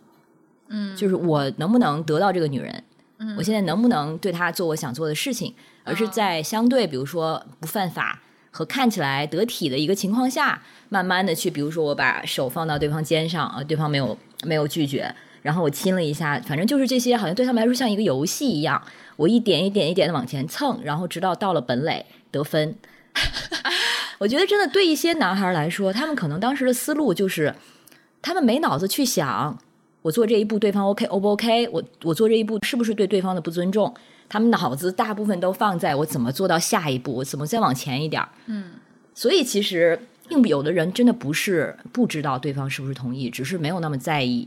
[0.68, 2.84] 嗯，就是我能不能得到这个女人？
[3.18, 5.54] 嗯，我现在能不能对她做我想做的事情？
[5.84, 18.82] 而是在相对比如说不犯法和看起来得体的一个情况下，慢慢的去，比如说我把手放到对方肩上，呃，对方没有没有拒绝，然后我亲了一下，反正就是这些，好像对他们来说像一个游戏一样，
[19.16, 22.04] 我一点一点一点的往前蹭，然后直到到了本垒。
[22.30, 22.74] 得分，
[24.18, 27.54] 我觉得真的对一些男孩来说，他们可能当时的思路就是，
[28.20, 29.58] 他们没脑子去想，
[30.02, 31.68] 我做这一步对方 OK，O 不 OK？
[31.68, 33.94] 我我做这一步是不是对对方的不尊重？
[34.28, 38.28] 他们脑子大部分都放在我怎么做到下一步，我怎么再往前一点儿。
[38.46, 38.72] 嗯，
[39.14, 44.46] 所以其实并有的人真的不是不知道对方是不是同意，只是没有那么在意。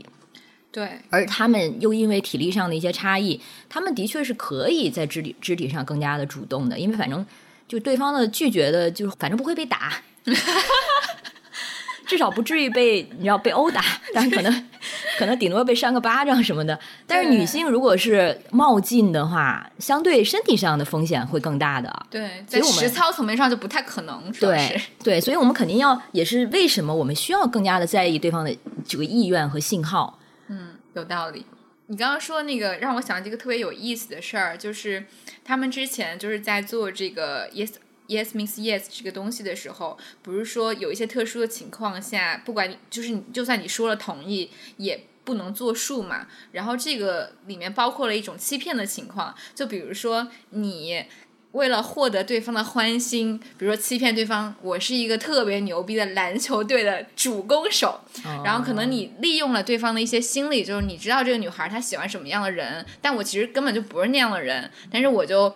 [0.70, 7.26] 对，而他们又因为体力上的一些差异，他们的确是可以在肢体肢体上更加的主动的，因为反正。
[7.72, 9.94] 就对方的拒绝的，就是反正不会被打，
[12.04, 14.68] 至少不至于被你知道被殴打，但可能
[15.18, 16.78] 可能顶多被扇个巴掌什么的。
[17.06, 22.06] 但是女性如果是冒进的话，相对身体上的风险会更大的。
[22.10, 24.30] 对，在实操层面上就不太可能。
[24.32, 28.54] 对对，所以我们肯定要，也是为什么我们需要更加的在意对方的
[28.86, 30.18] 这个意愿和信号。
[30.48, 31.46] 嗯，有道理。
[31.92, 35.04] 你刚刚说那个让我想起一个特别有意思的事儿，就是
[35.44, 37.74] 他们之前就是在做这个 yes
[38.08, 46.26] yes means yes 这个东西的时候，不是说有一些特殊的情况下，不管你就是你就算你说了同意，也不能作数嘛。
[46.52, 51.04] 然后这个里面包括了一种欺骗的情况，就比如说你。
[51.52, 58.00] 为了获得对方的欢心，比如说欺骗对方，我是一个特别牛逼的篮球队的主攻手，
[58.44, 65.54] 然后可能你利用了对方的一些心理，就是你知道这个女孩她喜欢什么样的人，但我其实根本就不是那样的人，但是我就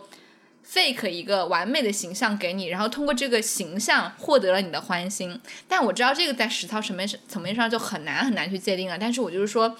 [0.70, 5.40] fake 一个完美的形象给你，然后通过这个形象获得了你的欢心。
[5.66, 9.74] 但我知道这个在实操层面层面上就很难很难去界定了，但是我就是说，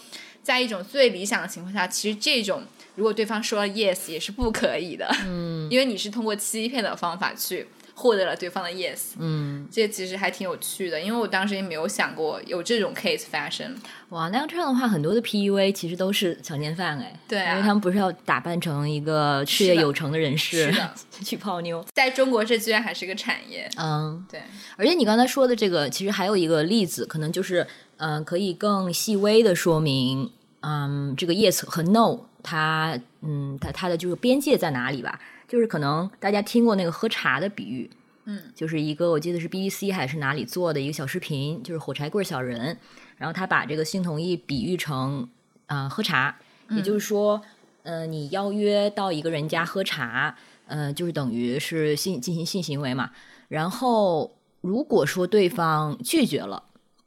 [0.47, 2.63] 在一种最理想的情况下，其实这种。
[2.95, 13.77] 如果对方说了 yes 也是不可以的，嗯， 因为你是通过欺骗的方法去获得了对方的 yes，嗯，这其实还挺有趣的，因为我当时也没有想过有这种 case 发生。
[14.09, 24.41] 哇，那样这样的话，很多的 PUA 其实都是强奸犯哎，对啊，因为他们不是要打扮成一个事业有成的人士是的 去泡妞，在中国这居然还是个产业，嗯，对，
[24.79, 27.67] 而且你刚才说的这个，其实还有一个例子，可能就是
[27.99, 30.31] 嗯、可以更细微的说明，
[30.67, 32.27] 嗯，这个 yes 和 no。
[32.43, 35.19] 它，嗯，它它的就是边界在哪里吧？
[35.49, 37.91] 就是可能大家听过那个喝茶的比喻，
[38.25, 42.79] 嗯，就是一个我记得是 BBC 还是哪里做的一个小视频，就是火柴棍小人，
[43.17, 45.29] 然后他把这个性同意比喻成
[45.67, 46.37] 啊、喝茶，
[46.71, 47.43] 也就是说，
[47.83, 50.37] 呃，你邀约到一个人家喝茶，
[50.67, 53.11] 呃，就是等于是性进行性行为嘛。
[53.49, 56.63] 然后如果说对方拒绝了，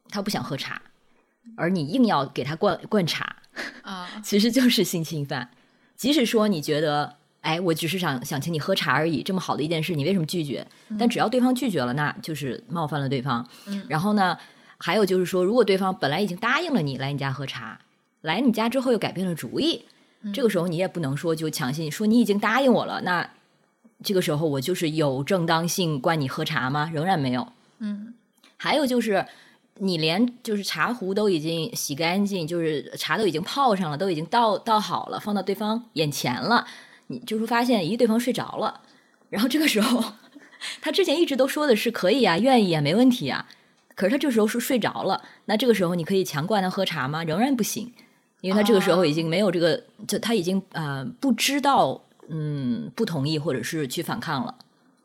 [0.10, 0.82] 他不想喝茶，
[1.55, 3.38] 而你硬要给他灌灌茶，
[3.84, 5.49] 啊， 其实就是性侵犯。
[5.95, 10.66] 即使说你觉得，哎，我只是想想请你喝茶而已，这么好的一件事，你为什么拒绝？
[10.97, 13.47] 但只要对方拒绝了，那就是冒犯了对方。
[13.68, 14.38] 嗯然后呢，
[14.78, 17.80] 还有就是说，如果对方本来已经答应了你来你家喝茶，
[18.22, 19.86] 来你家之后又改变了主意，
[20.34, 23.30] 这个时候你也不能说就强行说你已经答应我了，那
[24.03, 26.89] 这个时候我就是有正当性灌你喝茶吗？
[26.93, 27.51] 仍然没有。
[27.80, 28.14] 嗯
[28.55, 29.26] 还有就是，
[29.80, 36.66] 你连就是茶壶都已经洗干净，就是茶都已经泡上了，都已经倒倒好了，放到对方眼前了，
[37.08, 38.82] 你就是发现，咦，对方睡着了，
[39.30, 40.04] 然后这个时候，
[40.82, 43.48] 他之前一直都说的是可以啊，愿意啊，没问题啊，
[43.96, 47.24] 可是他这时候是睡着了，那这个时候你可以强灌他喝茶吗？
[47.24, 47.92] 仍然不行，
[48.42, 54.56] 因为他这个时候已经没有这个，就他已经呃不知道，嗯，不同意或者是去反抗了。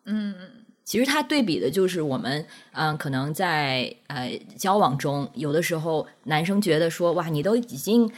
[0.06, 0.34] 嗯
[0.84, 8.10] 其实它对比的就是我们，嗯、可能在呃交往中，有的时候男生觉得说，哇，你都已经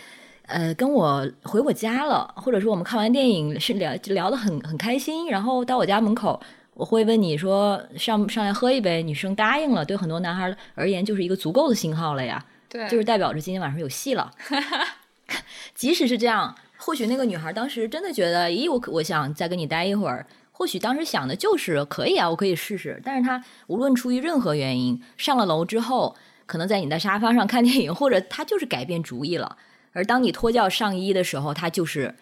[0.47, 6.41] 呃跟我回我家了，或者说我们看完电影是聊就聊得很很开心，然后到我家门口，
[6.75, 12.45] 我会问你说上上来喝一杯，女生答应了，对很多男孩而言就是一个足够的信号了呀。
[12.69, 14.33] 对，就是代表着今天晚上有戏了。
[15.73, 20.27] 即使是这样，或许那个女孩当时真的觉得，咦，我我想再跟你待一会儿。
[20.59, 22.99] 或许当时想的就是可以啊，我可以试试。
[23.05, 29.59] 但是他无论出于任何原因，上了楼之后，可能在你的沙发上看电影，或者他就是改变主意了。
[29.93, 32.15] 而当你脱掉上衣的时候，他就是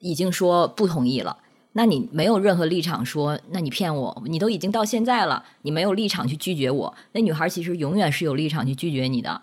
[0.00, 1.38] 已经说不同意了。
[1.72, 6.94] 那你没有任何立场说，那你骗我，你都已经到现在了，你没有立场去拒绝我。
[7.12, 9.40] 那女孩其实永远是有立场去拒绝你的。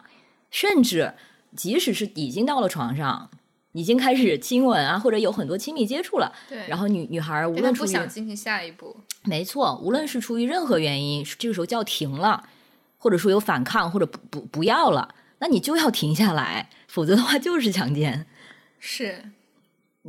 [0.52, 1.16] 甚至
[1.56, 3.32] 即使是已经到了床上，
[3.78, 12.44] 已经开始亲吻啊，或者有很多亲密接触了，对，然后女女孩无论出于想进行下一步，没错，无论是出于任何原因，这个时候叫停了，
[12.98, 18.26] 或者说有反抗，或者不不不要了，那你就要停下来，否则的话就是强奸。
[18.80, 19.24] 是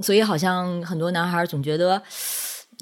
[0.00, 2.02] 所以好像很多男孩总觉得，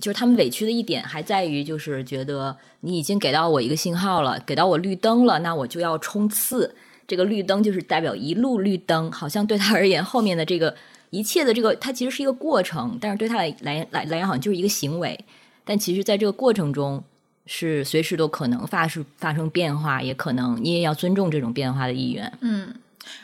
[0.01, 6.77] 就是他们委屈的一点还在于，就是觉得你已经给到我一个信号了，给到我绿灯了，那我就要冲刺。
[7.07, 10.75] 这个绿灯就是代表一路绿灯，好像对他而言，后面的这个
[11.11, 15.19] 一切的这个，它其实是一个过程，但是对他来来来来讲，好像就是一个行为。
[15.65, 17.03] 但其实，在这个过程中，
[17.47, 22.33] 是随时都可能发生发生变化，也可能你也要尊重这种变化的意愿。
[22.41, 22.75] 嗯，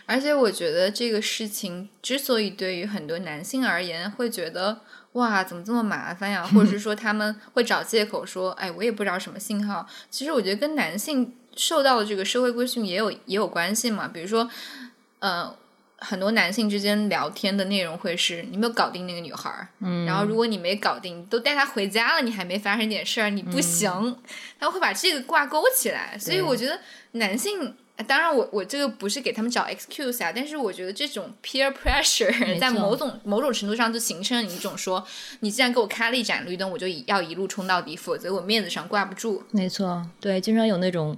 [0.07, 4.80] 而且我觉得这个事情之所以对于很多男性而言会觉得
[5.12, 9.87] 哇怎么这么麻烦呀，或者是 说他们会找借口说，哎，我也不知道什么信号。
[10.09, 14.09] 其实我觉得跟男性受到的这个社会规训也有也有关系嘛。
[14.09, 14.48] 比如说，
[15.18, 15.55] 呃，
[15.98, 24.16] 很多男性之间聊天的内容会是你没有搞定那个女孩儿，嗯然后如果你没搞定，你都带她回家了，你还没发生点事儿，你不行，
[24.59, 26.16] 他会把这个挂钩起来。
[26.18, 26.80] 所以我觉得
[27.12, 27.76] 男性。
[28.03, 35.07] 当然我，我这个不是给他们找 excuse 啊，但是我觉得这种 peer pressure 在某种某种程度上就形成了一种说，
[35.40, 39.42] 你既然给我开了一盏绿灯，我就要一路冲到底，否则我面子上挂不住。
[39.50, 41.16] 没错，对，经常有那种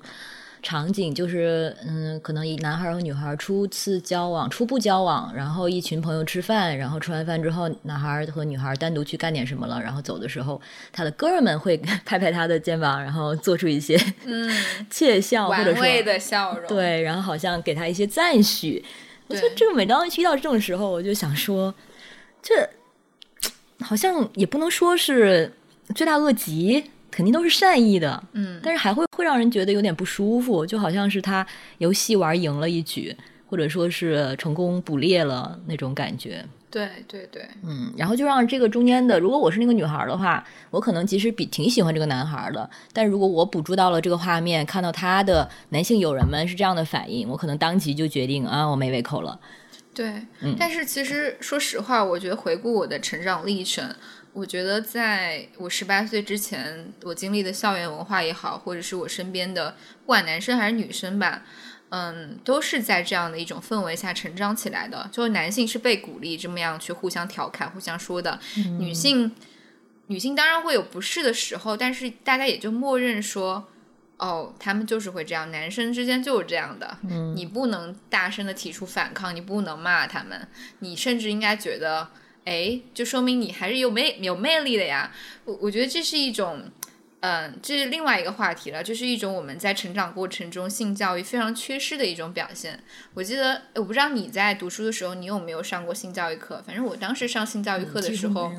[0.64, 10.60] 场景，就是嗯，可能一男孩和女孩初次交往、初步交往，然后一群朋友吃饭，然后吃完饭之后，男孩和女孩单独去干点什么了，然后走的时候，
[10.90, 14.50] 他的哥们们会拍拍他的肩膀，然后做出一些嗯
[14.90, 16.66] 窃笑或者说玩味的笑容。
[16.66, 18.82] 对，然后好像给他一些赞许。
[19.26, 21.74] 我觉得这个每当遇到这种时候，我就想说，
[22.42, 22.68] 这
[23.84, 25.52] 好像也不能说是
[25.94, 28.22] 罪大恶极，肯定都是善意的。
[28.32, 31.46] 嗯，但是还会会让人觉得有点不舒服，就好像是他
[31.78, 36.44] 游戏玩赢了一局，或者说是成功捕猎了那种感觉。
[36.70, 49.38] 对对对，嗯，然后就让这个中间的，如果我是那个女孩的话，我可能其实比挺喜欢这个男孩的，但如果我捕捉到了这个画面，看到他的男性友人们是这样的反应，我可能当即就决定啊，我没胃口了。
[49.94, 50.08] 对，
[50.40, 53.88] 嗯但是其实说实话，我觉得回顾我的成长历程，
[54.34, 59.70] 我觉得在我十八岁之前，我经历的校园文化也好，或者是我身边的
[60.00, 61.42] 不管男生还是女生吧，
[61.88, 65.08] 嗯，都是在这样的一种氛围下成长起来的。
[65.10, 68.38] 就是男性是被鼓励这么样去互相调侃、互相说的，
[68.78, 69.32] 女性
[70.08, 73.68] 女性当然会有不适的时候，但是大家也就默认说。
[74.16, 76.96] 哦，他们就是会这样，男生之间就是这样的。
[77.10, 80.46] 嗯你不能大声的提出反抗，你不能骂他们，
[80.78, 82.08] 你甚至应该觉得，
[82.44, 85.12] 哎，就说明你还是有魅有魅力的呀。
[85.44, 86.62] 我我觉得这是一种，
[87.20, 92.82] 嗯、这是另外一个话题了，就是一种我们在成长过程中性教育非常缺失的一种表现。
[93.14, 96.62] 我记得，我不知道你在读书的时候，你有没有上过性教育课？
[96.66, 98.52] 反正我当时上性教育课的时候，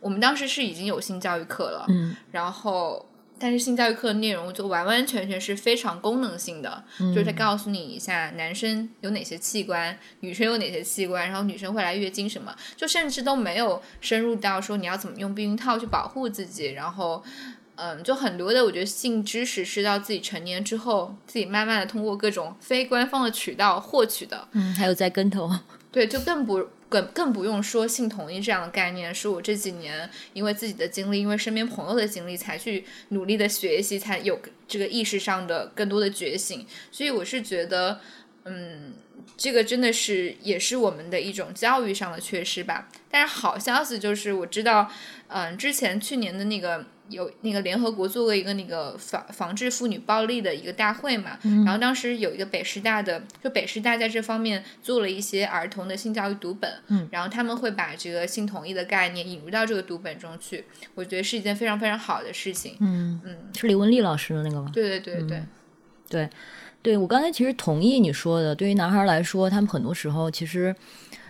[0.00, 3.08] 我们当时是已经有性教育课了，嗯然后。
[3.38, 17.22] 但是性教育课的内容就完完全全是非常功能性的，就是他告诉你一下男生有哪些器官，女生有哪些器官，然后女生会来月经什么，就甚至都没有深入到说你要怎么用避孕套去保护自己，然后。
[17.76, 24.46] 嗯，就很多的，我觉得性知识是到自己成年之后，自己慢慢的通过各种非官方的渠道获取的。
[24.52, 25.50] 嗯，还有栽跟头。
[25.90, 34.38] 对，就更不更更不用说性同意这样的概念，是我这几年因为自己的经历，因为身边朋友的经历，才去努力的学习，才有
[34.68, 36.64] 这个意识上的更多的觉醒。
[36.92, 38.00] 所以我是觉得，
[38.44, 38.92] 嗯，
[39.36, 42.88] 这个真的是也是我们的一种教育上的缺失吧。
[43.10, 44.88] 但是好消息就是，我知道，
[45.28, 46.86] 嗯，之前去年的那个。
[47.08, 62.76] 有那个联合国做过一个那个防防治妇女暴力的一个大会嘛，然后当时有一个北师大的，就北师大在这方面做了一些儿童的性教育读本，嗯，然后他们会把这个性同意的概念引入到这个读本中去，我觉得是一件非常非常好的事情。
[62.80, 64.70] 嗯嗯，是李文丽老师的那个吗？
[64.72, 65.42] 对对对对，
[66.08, 66.30] 对，
[66.82, 68.54] 对我刚才其实同意你说的。
[68.54, 70.74] 对于男孩来说，他们很多时候其实，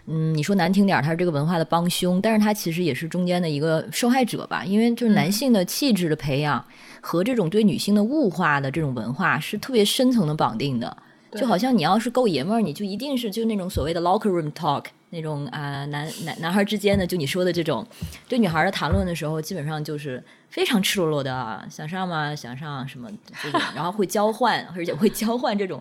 [0.06, 4.64] 嗯，你说难听点儿，他是这个文化的帮凶，但是他其实也是中间的一个受害者吧。
[4.64, 6.64] 因为就是男性的气质的培养
[7.00, 10.96] 和这种对女性的物化的这种文化是特别深层的绑定的。
[11.32, 17.84] 就好像你要是够爷们儿，你就一定是就那种所谓的 locker room talk 那种啊、男男男孩之间的，就你说的这种
[18.28, 22.32] 对女孩的谈论的时候，基本上就是非常赤裸裸的，想上吗？
[22.36, 23.10] 想上什么
[23.42, 25.80] 这种，然后会交换，而且会交换这种，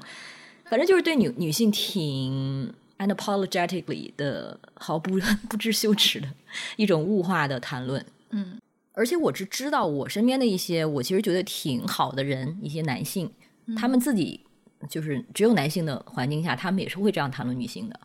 [0.65, 5.19] 反正就是对女女性挺 unapologetically 的毫不
[5.49, 6.27] 不知羞耻的
[6.75, 8.05] 一种物化的谈论。
[8.29, 8.59] 嗯，
[8.93, 13.31] 而且我是知道我身边的一些我其实觉得挺好的人，一些男性，
[13.77, 14.41] 他们自己
[14.89, 17.99] 就是只有男性的环境下，他们也是会这样谈论女性的，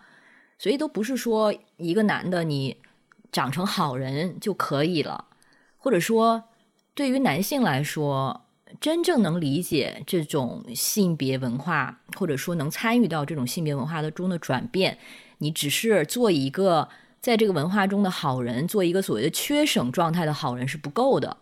[0.59, 2.77] 所以都不是说一个男的你
[3.33, 5.27] 长成好人就可以了，
[5.77, 6.45] 或者说
[6.95, 8.45] 对于男性来说，
[8.81, 14.99] 真正能理解这种性别文化，或者说能参与到这种性别文化的中的转变，
[15.39, 16.89] 你只是做一个
[17.21, 21.37] 在这个文化中的好人，做一个所谓的缺省状态的好人是不够的。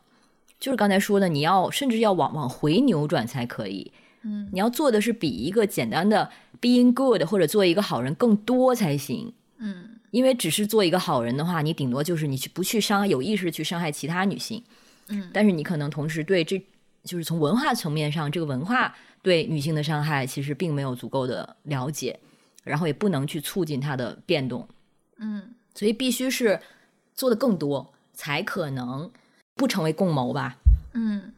[0.58, 3.92] 就是刚才说的，你要甚至要往往回扭转才可以。
[4.22, 9.32] 嗯，你要做的是比一个简单的 being good 或者做一个好人更多才行。
[9.58, 14.62] 嗯因为只是做一个好人的话，你顶多就是你去不去伤害，有意识去伤害其他女性。
[15.08, 16.58] 嗯，但是你可能同时对这
[17.06, 22.20] 就是从文化层面上，这个文化对女性的伤害其实并没有足够的了解，
[22.64, 24.68] 然后也不能去促进它的变动。
[25.18, 26.60] 嗯所以必须是
[27.14, 29.10] 做的更多，才可能
[29.54, 30.56] 不成为共谋吧。
[30.94, 31.32] 嗯，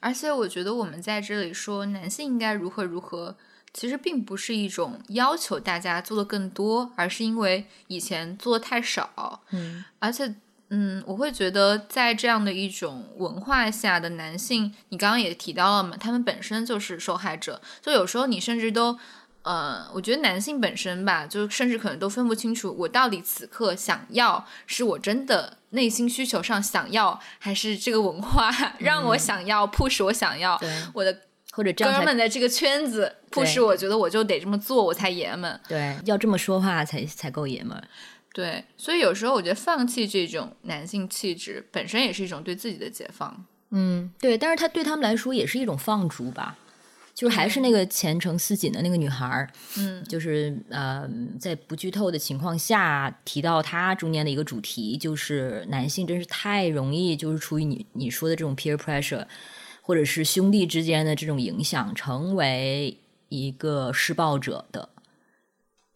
[0.00, 3.36] 而且我觉得我们在这里说男性应该如何如何，
[3.72, 9.42] 其实并不是一种要求大家做的更多，而是因为以前做的太少。
[9.50, 10.34] 嗯而且，
[10.70, 18.98] 嗯，我会觉得在这样的一种文化下的男性，你刚刚也提到了嘛，他们本身就是受害者，就有时候你甚至都。
[19.42, 28.50] 呃，我觉得男性本身吧，就甚至可能都分不清楚，我到底此刻想要是我真的内心需求上想要，还是这个文化
[28.80, 30.60] 让我想要、push 我想要，
[30.92, 31.16] 我的
[31.52, 35.60] 或者哥们在这个圈子迫使我觉得我就得这么做，我才爷们。
[35.68, 37.84] 对，要这么说话才才够爷们儿。
[38.36, 43.46] 对，所以有时候我觉得放弃这种男性气质本身也是一种对自己的解放。
[43.70, 46.58] 嗯，对，但是他对他们来说也是一种放逐吧，
[47.14, 51.08] 就是还是那个前程似锦的那个女孩儿，嗯，就是呃，
[51.40, 59.24] 在不剧透的情况下提到她中间的一个主题，就是男性真是太容易就是出于你你说的这种 peer pressure，
[59.80, 62.98] 或者是兄弟之间的这种影响，成为
[63.30, 64.90] 一个施暴者的，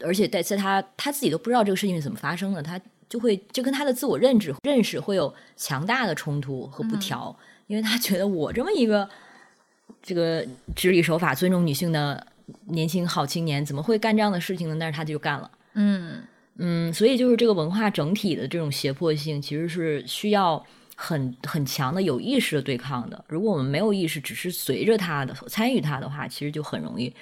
[0.02, 7.36] 而且在在他他自己都不知道这个事情是怎么发生的，他就会就跟他的自我认知认识会有强大的冲突和不调。
[7.66, 9.08] 因为他觉得我这么一个
[10.02, 10.44] 这个
[10.74, 12.26] 执礼守法、尊重女性的
[12.66, 14.76] 年轻好青年，怎么会干这样的事情呢？
[14.78, 15.48] 但是他就干了。
[15.74, 16.20] 嗯
[16.56, 20.64] 嗯，所以就是这个文化整体的这种胁迫性，其实是需要
[20.96, 23.24] 很很强的有意识的对抗的。
[23.28, 27.14] 如果我们没有意识，只是随着他的参与他的话，其实就很容易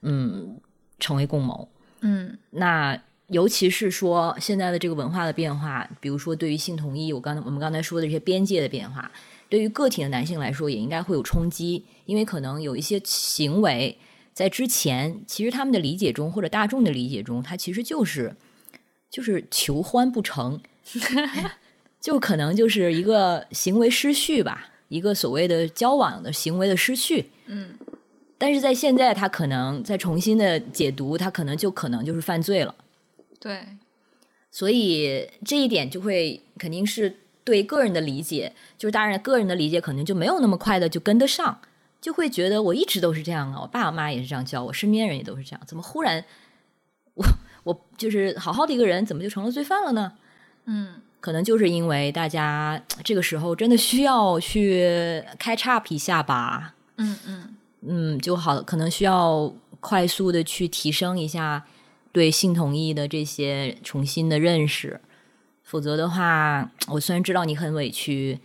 [0.00, 0.56] 嗯
[0.98, 1.68] 成为共谋。
[2.02, 9.10] 嗯那尤其是说现在的这个文化的变化，比如说对于性同意，我刚才我们刚才说的这些边界的变化。
[9.48, 13.98] 对于个体的男性来说，也应该会有冲击，因为可能有一些行为
[14.32, 18.34] 在之前，其实他们的理解中或者大众的理解中，它其实就是
[19.10, 20.58] 就是求欢不成，
[22.00, 27.30] 就可能就是一个行为失序吧，一个所谓的交往的行为的失序。
[27.46, 27.74] 嗯，
[28.42, 32.74] 但是在现在，他可能再重新的解读，他可能就可能就是犯罪了。
[33.38, 33.64] 对，
[34.50, 37.18] 所以这一点就会肯定是。
[37.44, 41.58] 对个人的理解，就是当然个人的理解可能就没有那么快的就跟得上，
[42.00, 46.24] 就会觉得我一直都是这样啊，我爸我妈也是这样教我，身边人也都是这样，怎么忽然
[47.14, 47.26] 我
[47.64, 50.12] 我就是好好的一个人，怎么就成了罪犯了呢？
[50.66, 56.76] 嗯，可能就是因为大家这个时候真的需要去开叉一下吧。
[56.98, 57.56] 嗯嗯
[57.86, 61.66] 嗯，就好，可能需要快速的去提升一下
[62.12, 65.00] 对性同意的这些重新的认识。
[65.64, 68.38] 否则的话，我虽然知道你很委屈，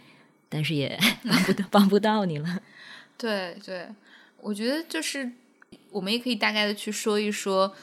[0.47, 2.59] 但是也 帮不到帮不到你了。
[3.17, 3.87] 对对，
[4.41, 5.31] 我觉得就是
[5.91, 7.73] 我们也可以大概的去说一说，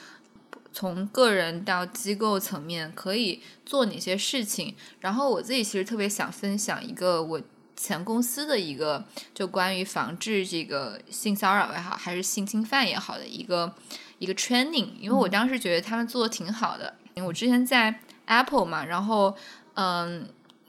[0.72, 4.74] 从个人到机构层面可以做哪些事情。
[5.00, 7.40] 然后我自己其实特别想分享一个我
[7.76, 9.04] 前公司的一个，
[9.34, 13.72] 就关于防治这个性骚扰也好，还是性侵犯也好的一个
[14.18, 14.88] 一个 training。
[14.98, 18.00] 因为我当时觉得他们做的挺好的，因为我之前在。
[18.26, 19.36] Apple 嘛，然后，
[19.74, 20.26] 嗯，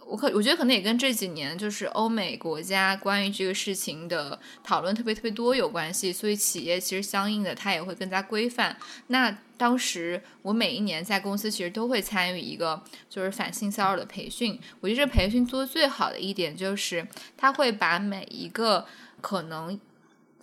[0.07, 8.77] 我可我觉得可能也跟这几年就是欧美国家关于这个事情的讨论特别特别多有关系，所以企业其实相应的它也会更加规范。
[9.07, 18.85] 那当时我每一年在公司其实都会参与一个就是反性骚扰的培训，我觉得这培训做的最好的一点就是他会把每一个
[19.21, 19.79] 可能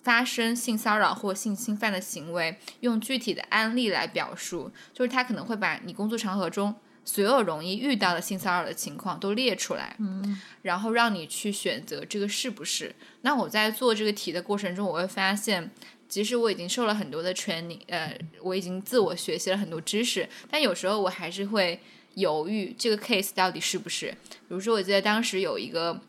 [0.03, 6.75] 发生性骚扰或性侵犯的行为用具体的案例来表述，就是他可能会把你工作场合中。
[7.05, 12.95] 所有容易遇到的性骚扰的情况都列出来，嗯，然后让你去选择这个是不是。
[13.23, 15.71] 那我在做这个题的过程中，我会发现，
[16.09, 21.81] 即使我已经受了很多的 training，呃，我已经自我学习了很多知识，但有时候我还是会
[22.15, 24.15] 犹豫这个 case 到底是不是。
[24.31, 26.01] 比如说，我记得当时有一个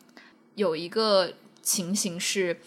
[0.54, 2.60] 有一个情形是，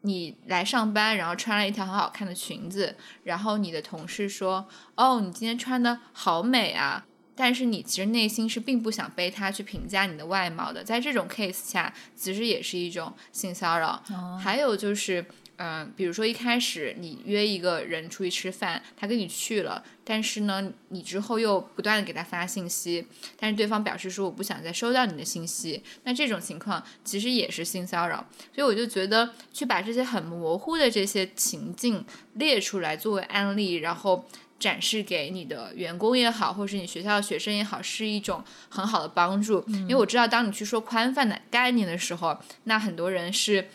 [0.00, 4.66] 你来上班，然后穿了一条很好看的裙子，然后你的同事说
[4.96, 14.02] ：“哦，你今天穿的好美啊。”但是你其实内心是并不想被他去评价你的外貌的，在这种 case 下，其实也是一种性骚扰。
[14.38, 15.24] 还有就是，
[15.56, 23.06] 嗯，比如说一开始你约一个人出去吃饭，他跟你去了，但是呢，你之后又不断的给他发信息，
[23.38, 28.26] 但是对方表示说我不想再收到你的信息，那这种情况其实也是性骚扰。
[28.54, 32.04] 所以我就觉得去把这些很模糊的这些情境
[32.34, 34.26] 列出来作为案例，然后。
[34.60, 39.64] 展示给你的员工也好，或者是你学校的学生也好，是一种很好的帮助。
[39.66, 43.66] 因为我知道，当你去说宽泛的概念的时候，那很多人是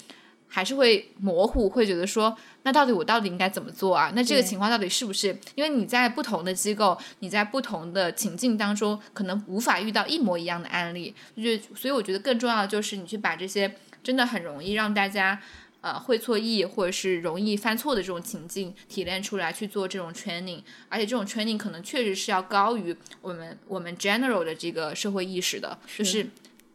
[0.48, 4.12] 还是会模糊，会觉得说，那到底我到底应该怎么做啊？
[4.16, 5.36] 那这个情况到底是不是？
[5.56, 11.16] 因为你在不同的机构，你在不同的情境当中，可能无法遇到一模一样的案例。
[11.36, 15.42] 就所以，我觉得更重要的就是你去把这些真的很容易让大家。
[15.86, 26.28] 呃，会错意或者是容易犯错的这种情境提炼出来去做这种 training，而且这种 training 可能确实是要高于我们我们 general 的这个社会意识的，就是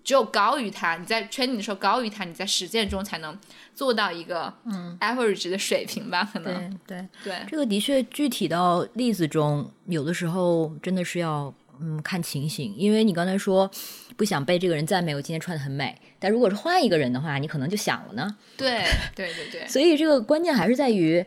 [0.04, 3.36] 只有高于它，你在 training 的时候高于它，你在实践中才能
[3.74, 4.96] 做到一个嗯。
[5.00, 6.22] average 的水平吧？
[6.32, 7.04] 可能对。
[7.24, 11.52] 对，这个的确具体到例子中，有的时候真的是要
[11.82, 13.70] 嗯，看情形，因为你刚才说
[14.16, 15.98] 不想被这个人赞美，我今天穿的很美。
[16.18, 18.36] 但如果是换一个人的话，你可能就想了呢。
[18.56, 21.24] 对对对对，所以这个关键还是在于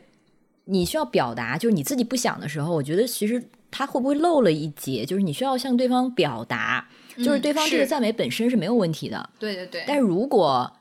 [0.66, 6.88] 你需要表达，就是你自己不想的时候，我觉得其实他会不会漏了一节，就是你需要向对方表达，
[7.18, 9.30] 就是对方这个赞美本身是没有问题的。
[9.40, 9.84] 对对对。
[9.88, 10.72] 但是如果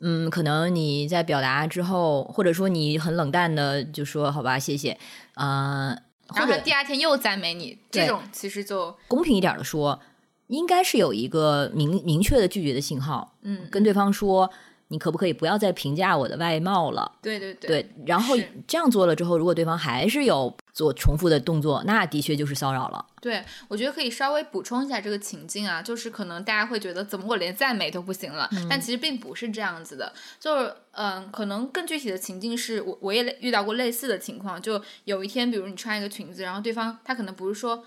[0.00, 4.98] 嗯，可能你在表达之后，或者说你很冷淡的就说好吧，谢谢，
[5.34, 5.96] 呃。
[6.34, 10.00] 然后他第二天又赞美你，这种其实就公平一点的说，
[10.46, 14.50] 应该是有一个明明确的拒绝的信号，嗯，跟对方说，
[14.88, 17.12] 你可不可以不要再评价我的外貌了？
[17.20, 20.54] 对对对，然后这样做了之后，如果对方还是有。
[20.74, 23.06] 做重复的动作，那的确就是骚扰了。
[23.24, 28.50] 对，我觉得可以稍微补充一下这个情境啊，就是可能大家会觉得，怎么我连赞美都不行了？
[28.68, 37.82] 但其实并不是这样子的，就是嗯，可能更具体的情境是我我也遇到过类似的情况，就有一天，比如你穿一个裙子，然后对方他可能不是说，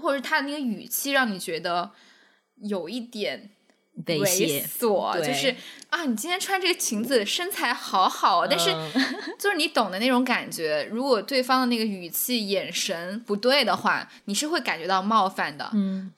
[0.00, 1.90] 或者是他的那个语气让你觉得
[2.58, 3.50] 有一点。
[4.06, 5.54] 猥琐就是
[5.90, 8.70] 啊，你今天穿这个裙子身材好好，但是
[9.38, 10.88] 就是你懂的那种感觉。
[10.90, 15.70] 如果对方的那个语气、眼神不对的话，你是会感觉到冒犯的。
[15.74, 16.10] 嗯。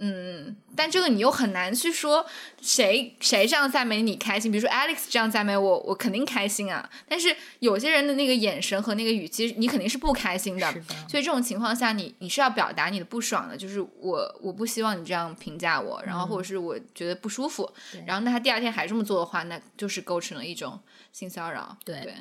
[0.00, 2.24] 嗯，但这个你又很难去说
[2.62, 6.88] 谁谁这样赞美你开心，比如说 Alex 这样赞美我，我肯定开心啊。
[7.08, 10.70] 但是有些人的那个眼神和那个语气，你肯定是不开心的。
[11.08, 17.68] 所以这种情况下，你你是要表达你的不爽的，就是我我不希望你这样评价我，然后或者是我觉得不舒服。
[18.06, 20.78] 然后那他第二天还这么做的话，那就是构成了一种
[21.12, 21.76] 性骚扰。
[21.84, 22.14] 对。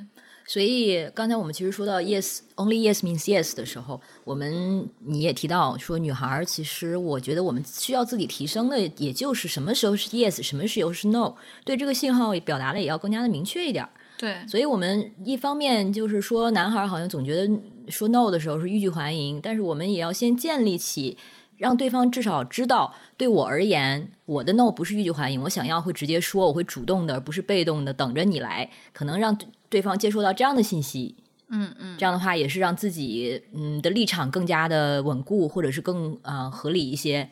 [0.49, 11.35] 所以刚才我们其实说到 yes only yes means yes 的时候，我们你也提到说女孩其实我觉得我们需要自己提升的，也就是什么时候是 yes，什么时候是 no，
[11.65, 13.87] 对这个信号表达的也要更加的明确一点。
[14.17, 21.17] 对，所以我们一方面就是说男孩好像总觉得说 no 的时候是欲拒还迎，但是我们也要先建立起。
[21.57, 28.69] 让对方至少知道，对我而言，我的 no 不是欲拒还迎，我想要会直接说，我会主动的，而不是被动的等着你来。
[28.93, 29.35] 可能让
[29.67, 31.15] 对方接收到这样的信息，
[31.49, 37.27] 嗯嗯，这样的话也是让自己嗯的立场更加的稳固，或者是更啊合理一些。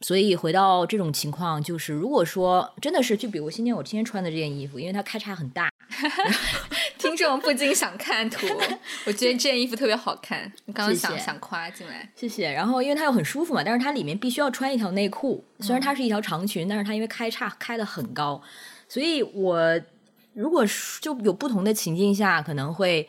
[0.00, 5.70] 所以回到这种情况，就是如果说真的是，就比如今天我今天穿的这件衣服，因为它开叉很大。
[6.96, 8.46] 听众不禁想看图，
[9.06, 10.50] 我觉得这件衣服特别好看。
[10.66, 12.50] 你刚刚想想夸进来，谢谢。
[12.50, 15.44] 然后因为它又很舒服嘛，但是它里面必须要穿一条内裤。
[15.60, 18.40] 虽然它是一条长裙，但是它因为开叉开的很高，
[18.88, 19.80] 所以我
[20.34, 20.64] 如果
[21.00, 23.08] 就有不同的情境下，可能会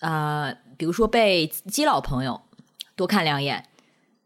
[0.00, 2.40] 呃，比如说被基佬朋友
[2.94, 3.64] 多看两眼，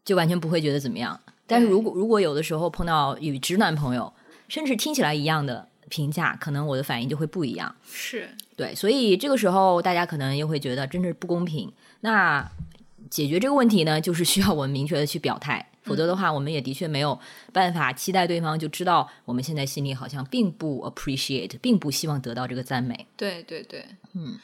[0.05, 1.19] 就完全不会觉得怎么样。
[1.51, 4.11] 但是如果如果有的时候碰到与直男朋友，
[4.47, 5.67] 甚至听起来一样的。
[5.89, 11.69] 评价可能我的反应就会不一样，是对，所以这个时候大家可能又会觉得真是不公平。
[11.99, 12.49] 那
[13.09, 17.19] 解决这个问题呢，就是需要我们明确的去表态，否则的话，我们也的确没有
[17.51, 23.05] 办法期待对方就知道我们现在心里好像并不 appreciate，并不希望得到这个赞美。
[23.17, 23.83] 对对对，
[24.13, 24.39] 嗯，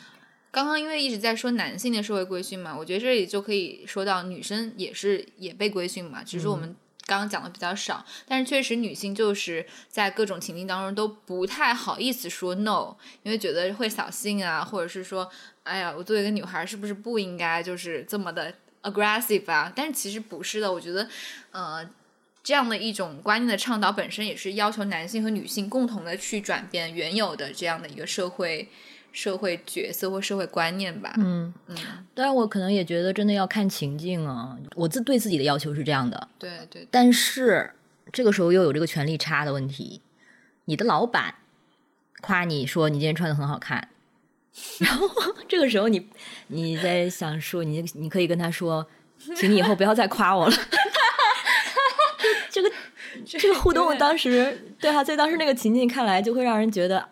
[0.52, 6.76] 刚刚因为一直在说男性的社会规训嘛，我觉得这里就可以说到女生也是也被规训嘛，只是我们。
[7.08, 12.94] 刚刚讲的比较少，但是确实女性就是在各种情境当中都不太好意思说 no，
[13.24, 15.32] 因为觉得会扫兴啊，或者是说，
[15.64, 18.54] 哎呀，我作为一个女孩是不是不应该就是这么的
[18.84, 19.72] aggressive 啊？
[19.74, 21.08] 但是其实不是的，我觉得，
[21.52, 21.90] 呃，
[22.44, 28.68] 这样的一种观念的倡导本身也是要求男性和女性共同的去转变原有的这样的一个社会。
[29.18, 31.12] 社会角色或社会观念吧。
[31.18, 31.76] 嗯嗯，
[32.14, 34.56] 当然我可能也觉得真的要看情境啊。
[34.76, 36.28] 我自对自己的要求是这样的。
[36.38, 36.88] 对对。
[36.92, 37.72] 但是
[38.14, 40.04] 这个时候又有这个权力差的问题。
[40.66, 41.34] 你的老板
[42.22, 43.90] 夸你说你今天穿的很好看，
[44.78, 45.10] 然后
[45.50, 46.08] 这个时候你
[46.50, 48.86] 你在想说你你可以跟他说，
[49.36, 50.56] 请你以后不要再夸我了。
[52.52, 52.72] 这个
[53.26, 57.10] 这个互动当时对啊，在当时那个情境看来，就会让人觉得。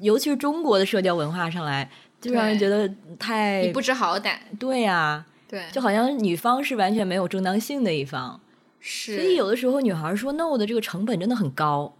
[0.00, 4.36] 尤其是中国的社交文化上来，就让人觉得太你不知好歹。
[4.58, 8.40] 对呀，对，就好像女方是完全没有正当性的一方。
[8.78, 11.92] 是，所以有的时候女孩说 no 的这个成本真的很高。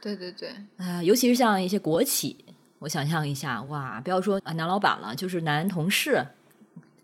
[0.00, 2.36] 对对对，啊，尤其是像一些国企，
[2.80, 6.24] 我想象一下，哇，不要说啊男老板了，就是男同事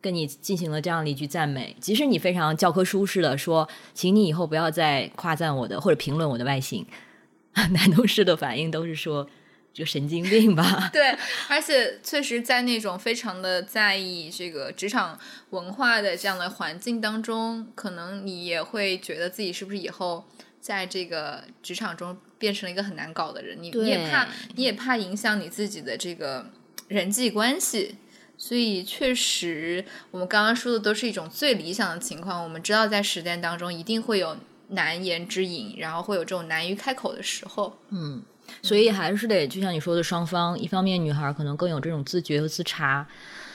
[0.01, 6.87] 跟你进行了这样的一句赞美，即使你非常教科书式的说，请你以后不要再夸赞我的或者评论我的外形，
[7.55, 9.27] 男同事的反应都是说。
[9.73, 10.91] 就神经病吧。
[10.93, 11.17] 对，
[11.49, 15.19] 而且确实在那种非常的在意这个职场
[15.51, 20.29] 文化的这样的环境当中，可能你也会觉得自己是不是以后
[20.61, 23.57] 在这个职场中变成了一个很难搞的人。
[23.61, 26.47] 你你也怕，你也怕影响你自己的这个
[26.89, 27.97] 人际关系。
[28.39, 32.43] 所以确实，我们刚刚说的都是一种最理想的情况。
[32.43, 34.37] 我们知道，在实践当中一定会有
[34.71, 37.79] 难言之隐，然后会有这种难于开口的时候。
[37.91, 38.21] 嗯，
[38.61, 43.07] 所以还是得就像你说的，双方一方面女孩可能更有这种自觉和自查，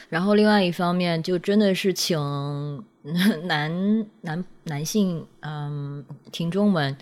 [0.10, 2.18] 然后另外一方面就真的是请
[3.44, 6.98] 男男男性嗯听众们，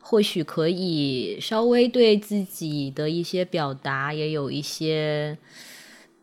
[0.00, 5.38] 或许可以稍微对自己的一些表达也有一些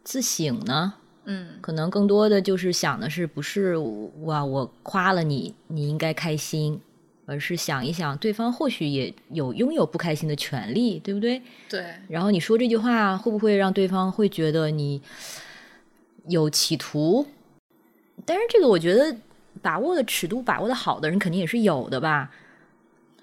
[0.03, 0.93] 自省呢。
[1.25, 3.77] 嗯，可能更多的就是想的是，不是
[4.23, 6.79] 哇，我夸了你，你应该开心，
[7.25, 11.41] 而是想一想，对方或许也有拥有不开心的权利，对不对？
[11.69, 11.85] 对。
[12.09, 15.01] 然后你说这句话，会不会让对方会觉得你
[16.27, 17.25] 有企图？
[18.25, 19.15] 但是这个，我觉得
[19.61, 22.31] 把握的尺度把握的好的人，肯定也是有的吧。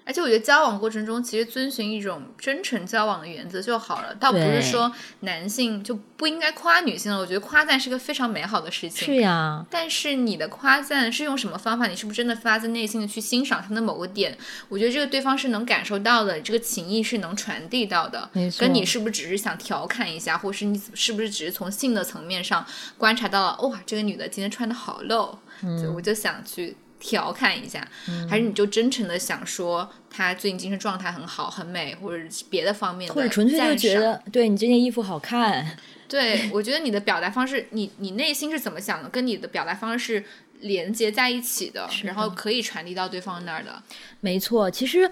[0.03, 4.91] 而且我觉得交往过程中，其实遵循一种真诚交往的原则就好了，倒不是说
[5.21, 7.19] 男性就不应该夸女性了。
[7.19, 9.05] 我觉得夸赞是个非常美好的事情。
[9.05, 9.65] 是呀。
[9.69, 11.85] 但是你的夸赞是用什么方法？
[11.85, 14.37] 你是不是真的发自内心的去欣赏他的某个点？
[14.69, 18.29] 我觉得这个对方是能感受到的，这个情谊是能传递到的。
[18.57, 22.65] 跟你是不是只是想调侃一下，或是你是不是只是从性的层面上
[22.97, 23.57] 观察到了？
[23.61, 25.37] 哇，这个女的今天穿的好露，
[25.81, 26.75] 就我就想去。
[27.01, 27.85] 调侃一下，
[28.29, 35.77] 还是你就真诚的想说他最近精神状态很好、很美，或者别的方面的，或者纯粹就觉得对你这件衣服好看。
[36.07, 40.23] 对我觉得你的表达方式，你你内心是怎么想的，跟你的表达方式
[40.59, 43.81] 连接在一起的，然后可以传递到对方那儿的。
[44.19, 45.09] 没错，其实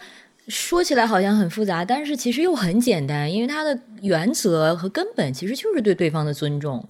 [0.48, 6.88] 说起来好像很复杂，但是其实又很简单，因为它的原则和根本其实就是对对方的尊重。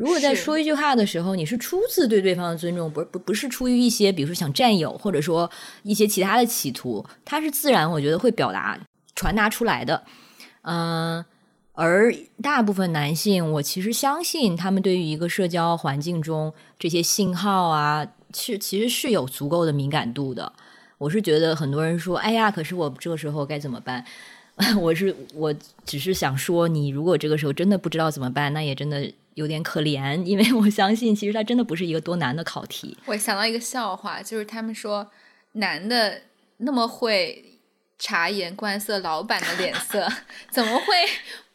[0.00, 5.50] 如果在说一句话的时候，你是出自对对方的尊重，不不不是出于一些比如说想占有，或者说
[5.82, 8.80] 一些其他的企图，它是自然，我觉得会表达
[9.14, 10.02] 传达出来的。
[10.62, 11.22] 嗯，
[11.74, 20.50] 而大部分男性，我其实相信他们对于一个社交环境中这些信号啊，是其实是有足够的敏感度的。
[20.96, 24.02] 我是觉得很多人说，哎呀，可是我这个时候该怎么办？
[24.80, 29.12] 我是我只是想说，你如果这个时候真的不知道怎么办，那也真的。
[29.34, 32.96] 有点可怜，因为我相信，其实它真的不是一个多难的考题。
[33.06, 35.10] 我想到一个笑话，就是他们说
[35.52, 36.22] 男的
[36.58, 37.58] 那么会
[37.98, 40.08] 察言观色老板的脸色，
[40.50, 40.84] 怎么会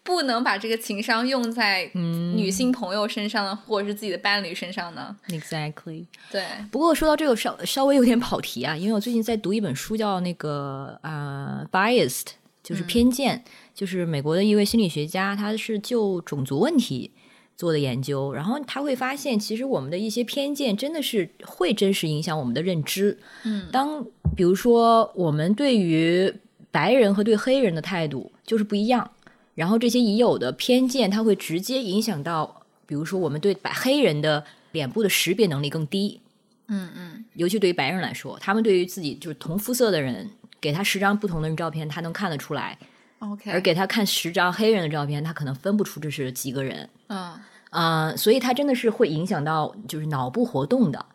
[0.04, 6.06] 不能把这个情商用在女性朋友身上呢，或者是自己的伴侣身上呢？Exactly。
[6.32, 6.44] 对。
[6.72, 12.28] 不过说到这个稍稍微有点跑题啊，因为我最近在读一本书，叫那个啊，biased，
[12.64, 17.12] 就是偏见，就是美国的一位心理学家，他是就种族问题。
[17.58, 23.18] 做的研究，然后他会发现，其实我们的一些偏见真的是会真实影响我们的认知。
[23.44, 26.34] 嗯，当比如说我们对于
[26.72, 29.10] 白人和对黑人的态度就是不一样，
[29.54, 34.44] 然后这些已有的偏见，它会直接影响到，比如说我们对白黑人的
[34.74, 36.20] 脸部的识别能力更低。
[36.68, 40.30] 嗯嗯，尤其对于白人来说，他们对于自己就是同肤色的人，
[40.60, 42.78] 给他十张不同的人照片，他能看得出来。
[43.20, 46.90] OK，而给他看十张黑人的照片，他可能分不出这是几个人。
[47.08, 47.40] 嗯
[47.70, 51.06] 啊，所以他真的是会影响到就是脑部活动的。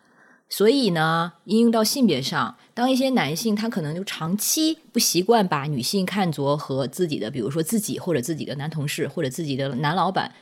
[0.48, 10.32] 所以呢，应用到性别上，当一些男性他可能就长期不习惯把女性看作和自己的，比如说自己或者自己的男同事或者自己的男老板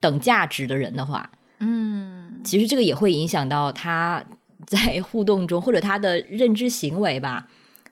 [0.00, 4.24] 等价值的人的话，嗯，其实这个也会影响到他
[4.66, 7.48] 在互动中或者他的认知行为吧。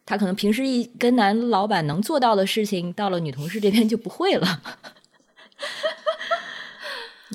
[0.07, 4.63] 他可能平时一跟男老板能做到的事情，到了女同事这边就不会了。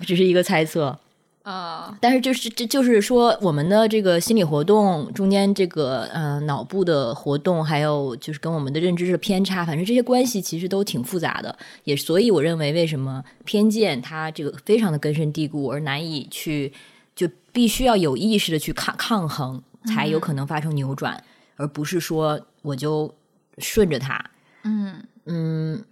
[0.02, 0.98] 只是一个猜测
[1.44, 11.58] 啊，但是就是这就是说，我们的这个心理活动中间这个呃脑部的活动，还有就是跟我们的认知的偏差，反正这些关系其实都挺复杂的。
[11.84, 16.72] 也所以我认为，为什么偏见它这个非常的根深蒂固，而难以去
[17.16, 21.24] 就必须要有意识的去抗抗衡，才有可能发生扭转。
[21.56, 23.14] 而不是说我就
[23.60, 24.24] 顺着它，
[24.64, 25.84] 嗯嗯，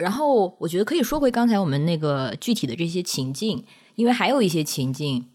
[0.00, 5.28] 然后我觉得可以说回刚才我们那个具体的这些情境，因为还有一些情境，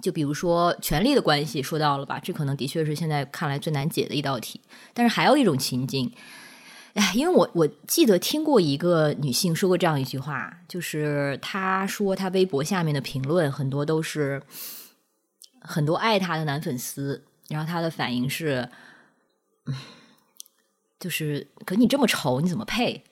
[0.00, 4.60] 就比如说权力的关系，说到了吧，这可能的确是现在看来最难解的一道题。
[4.94, 6.10] 但是还有一种情境，
[6.94, 14.42] 哎，因为我我记得听过一个女性说过这样一句话，就是她说她微博下面的评论很多都是
[15.60, 17.24] 很多爱她的男粉丝。
[17.48, 18.66] 然后他的反应是，
[20.98, 23.04] 就是，可你这么丑，你怎么配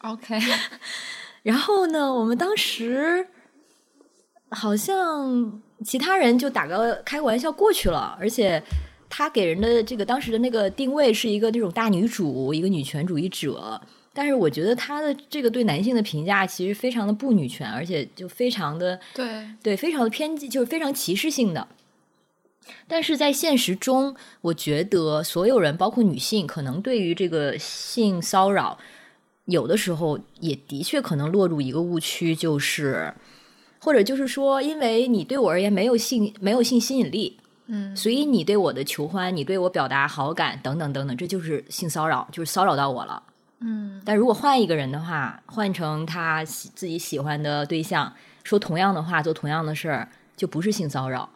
[0.00, 0.38] ？OK。
[1.42, 3.26] 然后呢，我们当时
[4.50, 8.62] 好像其他人就打个开个玩笑过去了，而且
[9.10, 13.80] 他给人的这个当时的那个定位是一个那种大女主，一个女权主义者。
[14.16, 21.66] 但是我觉得他的这个对男性的评价其实非常的不女权，而且就非常的对对，非常的偏激，就是非常歧视性的。
[22.86, 28.78] 但是在现实中，我觉得所有人，包括女性，可能对于这个性骚扰，
[29.46, 33.12] 有的时候也的确可能落入一个误区，就是
[33.78, 43.22] 或者就是说，因为你对我而言没有性没有性吸引力，嗯所以你对我的求欢，你对我表达好感等等等等，这就是性骚扰，就是骚扰到我了。
[43.60, 51.28] 嗯但如果换一个人的话，换成他自己喜欢的对象，说同样的话，做同样的事儿，就不是性骚扰。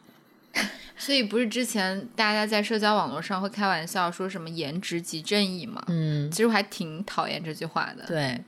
[0.98, 5.82] 所以不是之前大家在社交网络上会开玩笑说什么颜值即正义嘛？
[5.86, 8.04] 嗯，其实我还挺讨厌这句话的。
[8.06, 8.40] 对，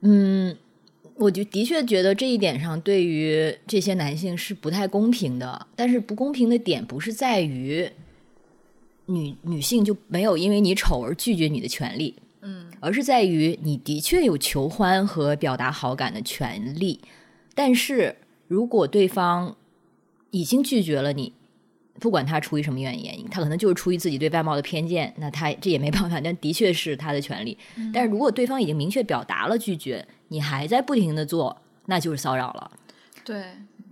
[0.00, 0.56] 嗯，
[1.16, 5.66] 我就的确觉得这一点上，对于这些男性是不太公平的。
[5.74, 7.90] 但是不公平的点不是在于
[9.06, 17.00] 女女性就没有因为你丑而拒绝你的权利，嗯而是在于你的确有求欢和表达好感的权利，
[17.54, 18.16] 但是
[18.46, 19.56] 如果对方
[20.34, 21.32] 已经拒绝了你，
[22.00, 27.56] 不管他出于什么原因，他可能就是出于自己对外貌的偏见，那他这也没办法，但的确是他的权利。
[27.92, 31.56] 但是如果对方已经明确表达了拒绝，你还在不停的做，
[31.86, 32.68] 那就是骚扰了。
[33.24, 33.44] 对，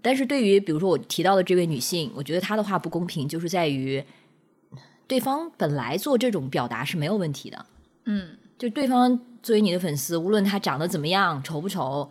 [0.03, 4.03] 但是对于比如说我提到的这位女性，我觉得她的话不公平，就是在于
[5.07, 7.67] 对方本来做这种表达是没有问题的。
[8.07, 12.11] 嗯就对方作为你的粉丝，无论他长得怎么样，丑不丑，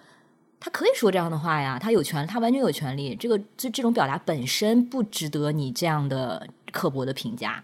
[0.61, 3.15] 他可以说这样的话呀，他有权，他完全有权利。
[3.15, 7.63] 这个这这种表达本身不值得你这样的刻薄的评价。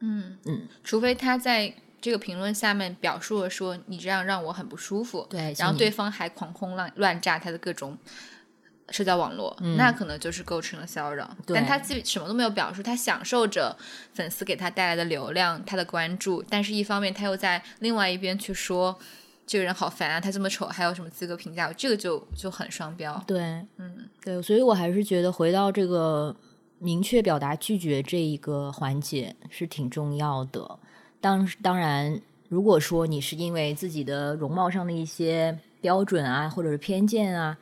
[0.00, 7.96] 嗯嗯，除非他在这个评论下面表述了说你这样让我很不舒服，对然后对方还狂轰乱乱炸他的各种
[8.90, 11.34] 社交网络，那可能就是构成了骚扰。
[11.46, 13.76] 但他基什么都没有表述，他享受着
[14.12, 18.98] 粉丝给他带来的流量、他的关注，但是一方面他又在另外一边去说
[19.48, 21.72] 这个人好烦啊，他这么丑，还有什么资格评价我？
[21.72, 23.20] 这个就就很双标。
[23.26, 23.40] 对，
[23.78, 26.36] 嗯对，所以我还是觉得回到这个
[26.78, 30.78] 明确表达拒绝这一个环节是挺重要的。
[31.18, 32.20] 当当然，
[32.50, 37.56] 如果说你是因为自己的容貌上的一些标准啊，或者是偏见啊，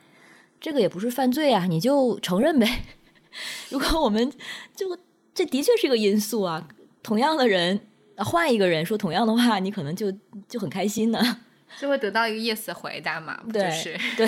[0.60, 2.82] 这个也不是犯罪啊，你就承认呗。
[3.70, 4.28] 如果我们
[4.74, 4.98] 就
[5.32, 6.66] 这的确是一个因素啊，
[7.04, 7.78] 同样的人
[8.16, 10.12] 换一个人说同样的话，你可能就
[10.48, 11.42] 就很开心呢。
[11.78, 13.96] 就会得到一个 yes 的回答嘛，不就是？
[14.16, 14.26] 对，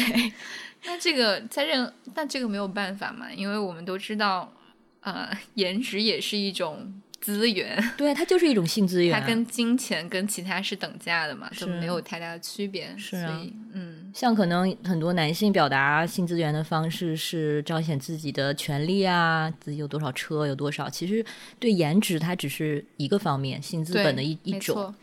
[0.85, 4.53] 那这个在任，但这个没有办法嘛，因为我们都知道，
[5.01, 9.21] 呃，颜值也是一种资源，对，它就是一种性资源。
[9.21, 12.95] 它跟金钱跟其他是等价的嘛，就没有太大的区别。
[12.97, 20.89] 是啊所以，嗯，像可能很多男性表达性资源的方式是彰显自己的权利啊，自己有多少车，有多少。
[20.89, 21.25] 其实
[21.59, 24.95] 对颜值，它只是一个方面，性资，本的一一种。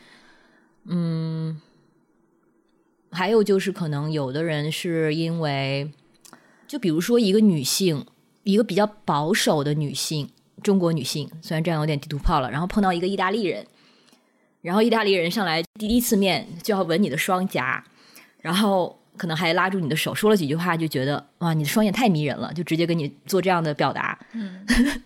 [0.87, 1.59] 嗯，
[3.15, 5.89] 还有就是可能有的人是因为，
[6.67, 8.05] 就比如说一个女性，
[8.43, 10.29] 一个比较保守的女性，
[10.61, 13.65] 中国女性，虽然这样有点地图炮了，然后碰到一个意大利人，
[14.61, 17.83] 然后意大利人上来第一次面就要吻你的双颊，
[18.41, 24.19] 然后可能还拉住你的手，说了几句话，就觉得哇，你的双眼太迷人了，就直接跟你做这样的表达。
[24.33, 24.65] 嗯，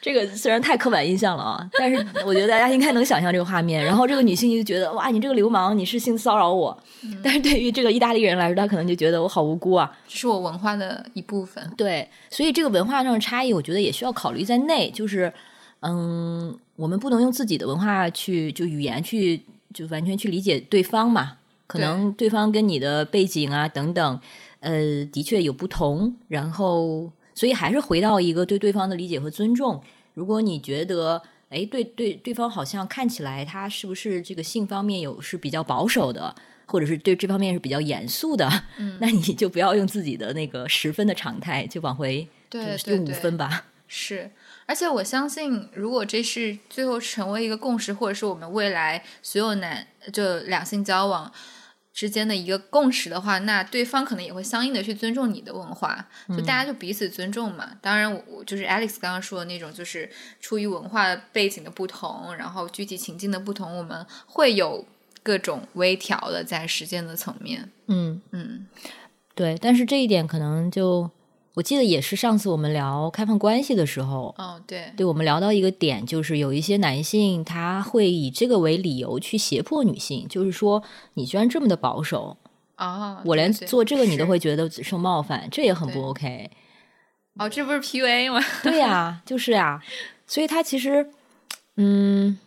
[0.00, 3.84] 这个虽然太刻板印象了啊，但是我觉得大家应该能想象这个画面。
[3.84, 6.76] 然后这个女性就觉得哇，你这个流氓，你是性骚扰我。
[7.22, 9.96] 但是对于这个意大利人来说，他可能就觉得我好无辜啊。
[10.08, 11.62] 这是我文化的一部分。
[11.76, 14.90] 对，所以这个文化上的差异，我觉得也需要考虑在内。
[14.90, 15.32] 就是，
[15.80, 19.42] 嗯，我们不能用自己的文化去就语言去
[19.74, 21.38] 就完全去理解对方嘛。
[21.66, 24.20] 可能对方跟你的背景啊等等，
[24.60, 26.14] 呃，的确有不同。
[26.28, 29.82] 然后，所以还是回到一个对对方的理解和尊重。
[30.14, 36.34] 如果你觉得，哎，对对，对方好像看起来他是不是这个性方面有是比较保守的，
[36.66, 43.66] 或者是对这方面是比较严肃的，嗯那你就不要用自己的那个十分的常态，就往回就是用五对对对分吧。
[43.94, 44.30] 是，
[44.64, 51.30] 而且我相信，如果这是最后成为一个共识，或者是我们未来所有男就两性交往
[51.92, 57.70] 之间的一个共识的话，那对方可能也会相应的去尊重你的文化，就大家就彼此尊重嘛。
[57.80, 64.86] 当然我，我就是 Alex 刚刚说的那种，就是出于文化背景的不同，然后具体情境的不同，我们会有
[65.22, 67.70] 各种微调的在实践的层面。
[67.88, 68.66] 嗯，嗯
[69.34, 69.56] 对。
[69.60, 71.10] 但是这一点可能就，
[71.54, 80.82] 我记得也是上次我们聊开放关系的时候，哦，对，对我们聊到一个点，就是有一些男性他会以这个为理由去胁迫女性，就是说
[81.14, 82.36] 你居然这么的保守，
[82.78, 86.50] 哦，我连做这个你都会觉得受冒犯，这也很不 OK。
[87.38, 88.40] 哦，这不是 PUA 吗？
[88.62, 89.82] 对呀、就是呀、
[90.26, 91.06] 所以他其实，
[91.76, 92.38] 嗯，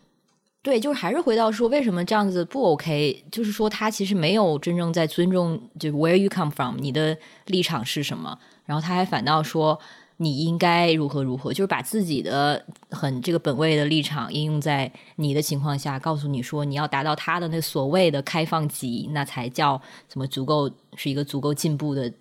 [0.66, 3.24] 对，就是还是回到说，为什么这样子不 OK？
[3.32, 8.40] 就是说，他其实没有真正在尊重，就 Where you come from，你的立场是什么？
[8.66, 9.80] 然后他还反倒说
[10.18, 19.80] 你应该如何如何，就是把自己的很这个本位的立场应用在你的情况下，告诉你说你要达到他的那所谓的开放级，那才叫
[20.12, 22.12] 什么足够是一个足够进步的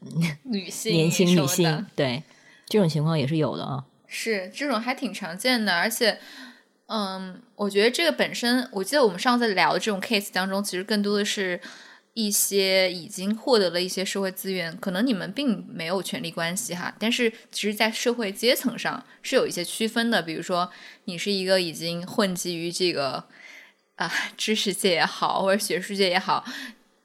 [0.42, 1.86] 女性年轻女性。
[1.96, 2.22] 对，
[2.66, 3.82] 这种情况也是有的啊。
[4.06, 6.18] 是这种还挺常见的，而且，
[6.86, 11.58] 嗯，我觉得这个本身，我记得我们上次聊的这种 case 当中，其实更多的是
[12.12, 20.70] 一些已经获得了一些社会资源，可能你们并没有权利关系哈，但是其实，在社会阶层上是有一些区分的，比如说
[21.06, 23.24] 你是一个已经混迹于这个
[23.96, 26.44] 啊、知识界也好，或者学术界也好，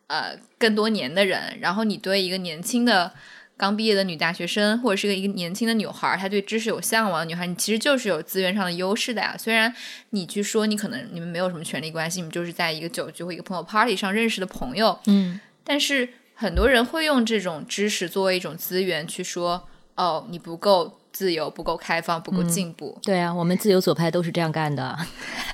[0.07, 3.13] 呃，更多年的人，然后你对一个年轻的。
[3.59, 9.35] 刚毕业的女大学生，或者是个一个年轻的女孩儿，她对知识有向往的女孩，你其实就是有资源上的优势的呀。
[9.37, 9.71] 虽然
[10.11, 22.97] 你去说你可能你们没有什么权利关系，你们就是在一个酒局或一个朋友 party 上认识的朋友，嗯，但是很多人会用这种知识作为一种资源去说，哦，你不够自由，不够开放，不够进步。
[23.03, 24.97] 对啊，我们自由左派都是这样干的。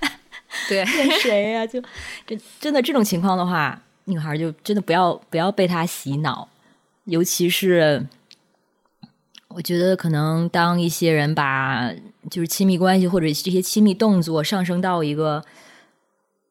[0.70, 1.82] 对，骗谁呀、就
[2.28, 6.47] 这真的这种情况的话，女孩就真的不要不要被他洗脑，
[7.06, 8.06] 尤其是
[9.47, 11.91] 我觉得可能当一些人把
[12.30, 15.43] 就是亲密关系或者这些亲密动作上升到一个，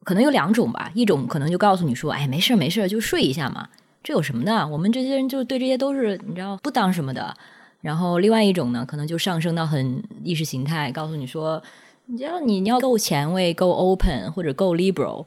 [0.04, 3.68] 可能有两种吧，一种可能就告诉你说，哎，没事没事，就睡一下嘛，
[4.02, 4.66] 这有什么的？
[4.68, 7.36] 我们这些人就对这些都是你知道不当什么的。
[7.80, 11.62] 然后另外一种呢，可能就上升到很意识形态，告诉你说，
[12.06, 15.26] 你要你你要够前卫、够 open 或者够 liberal，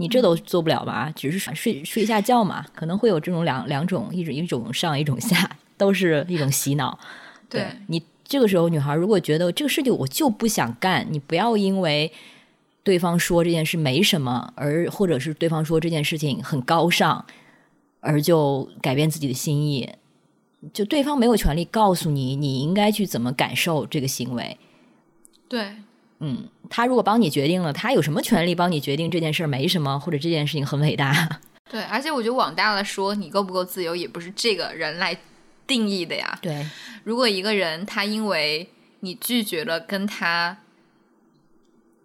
[0.00, 1.12] 你这都做不了吧？
[1.14, 6.98] 只是睡睡一下觉嘛，可能会有这种两两种，一种一种上一种下，都是一种洗脑。
[7.50, 12.10] 对你这个时候，女孩如果觉得这个事情我就不想干，你不要因为
[12.82, 17.22] 对方说这件事没什么，而或者是对方说这件事情很高尚，
[18.00, 19.86] 而就改变自己的心意。
[20.72, 24.56] 就对方没有权利告诉你你应该去怎么感受这个行为。
[25.48, 25.72] 对，
[26.20, 31.40] 嗯，他如果帮你决定了，他有什么权利帮你决定这件事儿没什么，或者这件事情很伟大？
[31.70, 35.16] 对，而且我觉得往大了说，你够不够自由，也不是这个人来
[35.66, 36.38] 定义的呀。
[36.42, 36.66] 对，
[37.04, 38.68] 如果一个人他因为
[39.00, 40.58] 你拒绝了跟他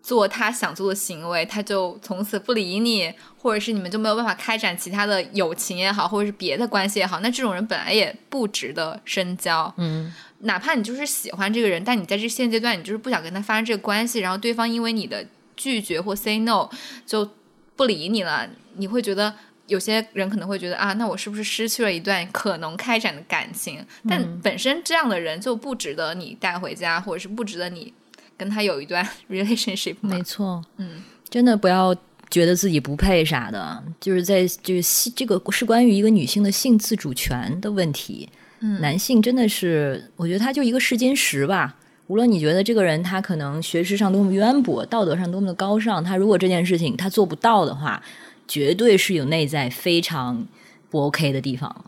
[0.02, 9.74] 做他想做的行为，他就从此不理你，或者是你们就没有办法开展其他的友情也好，或者是别的关系也好，那这种人本来也不值得深交。
[9.78, 15.26] 嗯，哪怕你就是喜欢这个人，但你在这现阶段你就是不想跟他发生这个关系，然后对方因为你的
[15.56, 16.70] 拒绝或 say no
[17.06, 17.30] 就
[17.76, 19.34] 不理你了，你会觉得
[19.68, 23.84] 有些人可能会觉得啊，那我是不是失去了一段可能开展的感情？
[24.08, 27.92] 但本身这样的人就不值得你带回家，或者是不值得你
[28.38, 30.22] 跟他有一段 relationship 没？
[30.22, 31.96] 错，嗯，真的不要
[32.30, 38.30] 觉得自己不配啥的，就是在就是性这个是关于一个女性的性自主权的问题。
[38.68, 41.76] 嗯男性真的是，我觉得他就一个试金石吧。
[42.08, 48.02] 无论你觉得这个人他可能学识上多么渊博，道德上多么的高尚，他如果这件事情他做不到的话，
[48.48, 50.48] 绝对是有内在非常
[50.90, 51.86] 不 OK 的地方。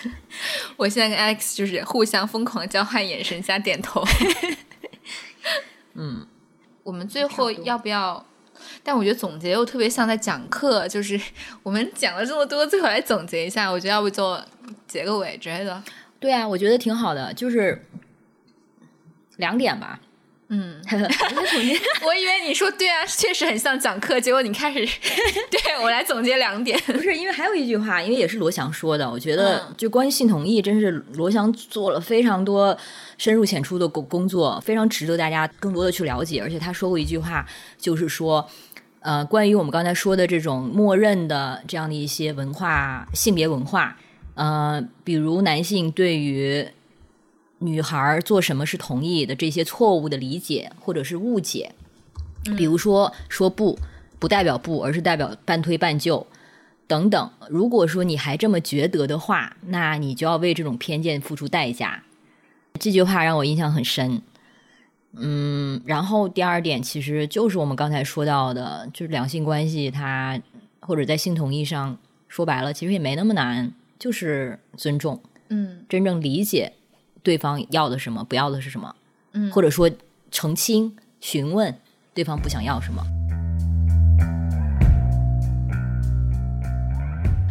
[0.76, 4.04] 我现在跟 Alex 就是互相疯狂交换眼神加点头。
[5.94, 6.26] 嗯，
[6.82, 8.26] 我们最后要不要？
[8.82, 11.20] 但我觉得总结又特别像在讲课，就是
[11.62, 13.70] 我们讲了这么多，最后来总结一下。
[13.70, 14.38] 我觉得要不就
[14.86, 15.82] 结个尾之类的。
[16.18, 17.86] 对啊，我觉得挺好的，就是
[19.36, 20.00] 两点吧。
[20.48, 20.80] 嗯，
[22.06, 24.78] 我以为你说对啊，确实很像讲课，结果你开始
[25.50, 26.78] 对我来总结两点。
[26.86, 32.78] 不是，因为还有一句话，因为也是罗翔说的，我觉得嗯就关于性同意，真是罗翔做了非常多
[33.18, 36.40] 深入浅出的工工作，非常值得大家更多的去了解。
[36.40, 37.46] 而且他说过一句话，
[37.78, 38.48] 就是说，
[39.00, 43.96] 呃，关于我们刚才说的这种默认的这样的一些文化、性别文化，
[44.34, 46.66] 呃，比如男性对于
[47.58, 51.72] 女孩儿做什么是同意的这些错误的理解或者是误解，
[52.56, 53.78] 比如说说不
[54.18, 56.26] 不代表不，而是代表半推半就。
[56.88, 62.04] 等等，如果说你还这么觉得的话，那你就要为这种偏见付出代价。
[62.76, 64.22] 这句话让我印象很深。
[65.18, 70.38] 嗯，然后第二点其实就是我们刚才说到的，就是两性关系它
[70.80, 71.96] 或者在性同意上
[72.28, 76.74] 说白了，其实也没那么难，就是尊重，嗯真正理解
[77.22, 78.94] 对方要的什么，不要的是什么，
[79.32, 79.90] 嗯或者说
[80.30, 81.74] 澄清、询问
[82.12, 83.15] 对方不想要什么。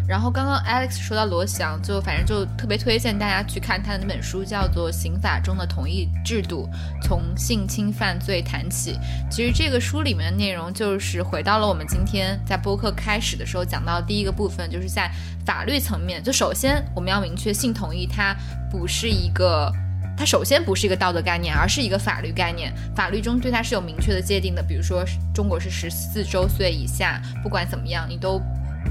[0.08, 6.70] 然后刚刚 Alex 说到罗翔，就反正就特别推荐大家去看他的那本书，叫做《刑法中的同意制度：
[7.02, 8.94] 从性侵犯罪谈起》。
[9.32, 15.10] 其实这个书里面的内容就是回到了我们今天在播客开始的时候讲到第一个部分，就是在
[15.44, 18.36] 法律层面，就首先我们要明确性同意它
[18.70, 19.72] 不是一个。
[20.18, 22.74] 它首先不是一个道德概念，而是一个法律概念。
[22.96, 25.04] 法律中对它是有明确的界定的，比如说
[25.34, 28.42] 中国是十四周岁以下，不管怎么样，你都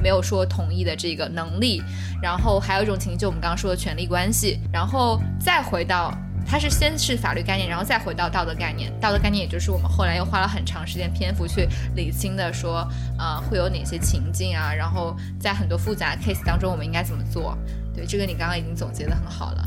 [0.05, 1.82] 没有说同意的这个能力。
[2.22, 4.60] 然后还有一种情形，就我们刚刚说的权利关系。
[4.70, 6.12] 然后再回到，
[6.47, 8.93] 它是先是法律概念，然后再回到道德概念。
[9.01, 11.66] 道德概念也就是我们后来又花了很长时间篇幅去
[11.97, 12.86] 理清的，说
[13.18, 17.56] 呃会有哪些情境啊，然后在很多复杂 case 当中我们应该怎么做。
[17.94, 19.64] 对，这个你刚刚已经总结的很好了。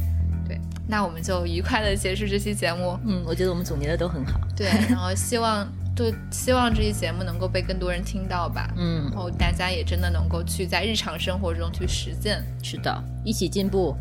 [0.90, 2.98] 那我们就愉快的结束这期节目。
[3.06, 4.40] 嗯，我觉得我们总结的都很好。
[4.56, 5.68] 对，然后希望，
[5.98, 8.70] 就希望这期节目能够被更多人听到吧。
[8.78, 12.44] 嗯，然后大家也真的能够去在日常生活中去实践。
[12.62, 13.98] 是的，一起进步。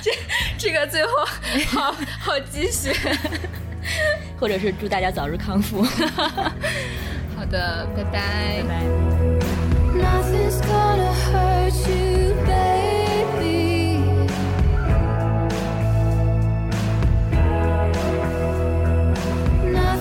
[0.00, 0.12] 这
[0.56, 1.10] 这个最后
[1.68, 2.94] 好好鸡血，
[4.38, 5.82] 或者是祝大家早日康复。
[5.82, 8.62] 好的，拜拜。
[8.62, 8.84] 拜拜。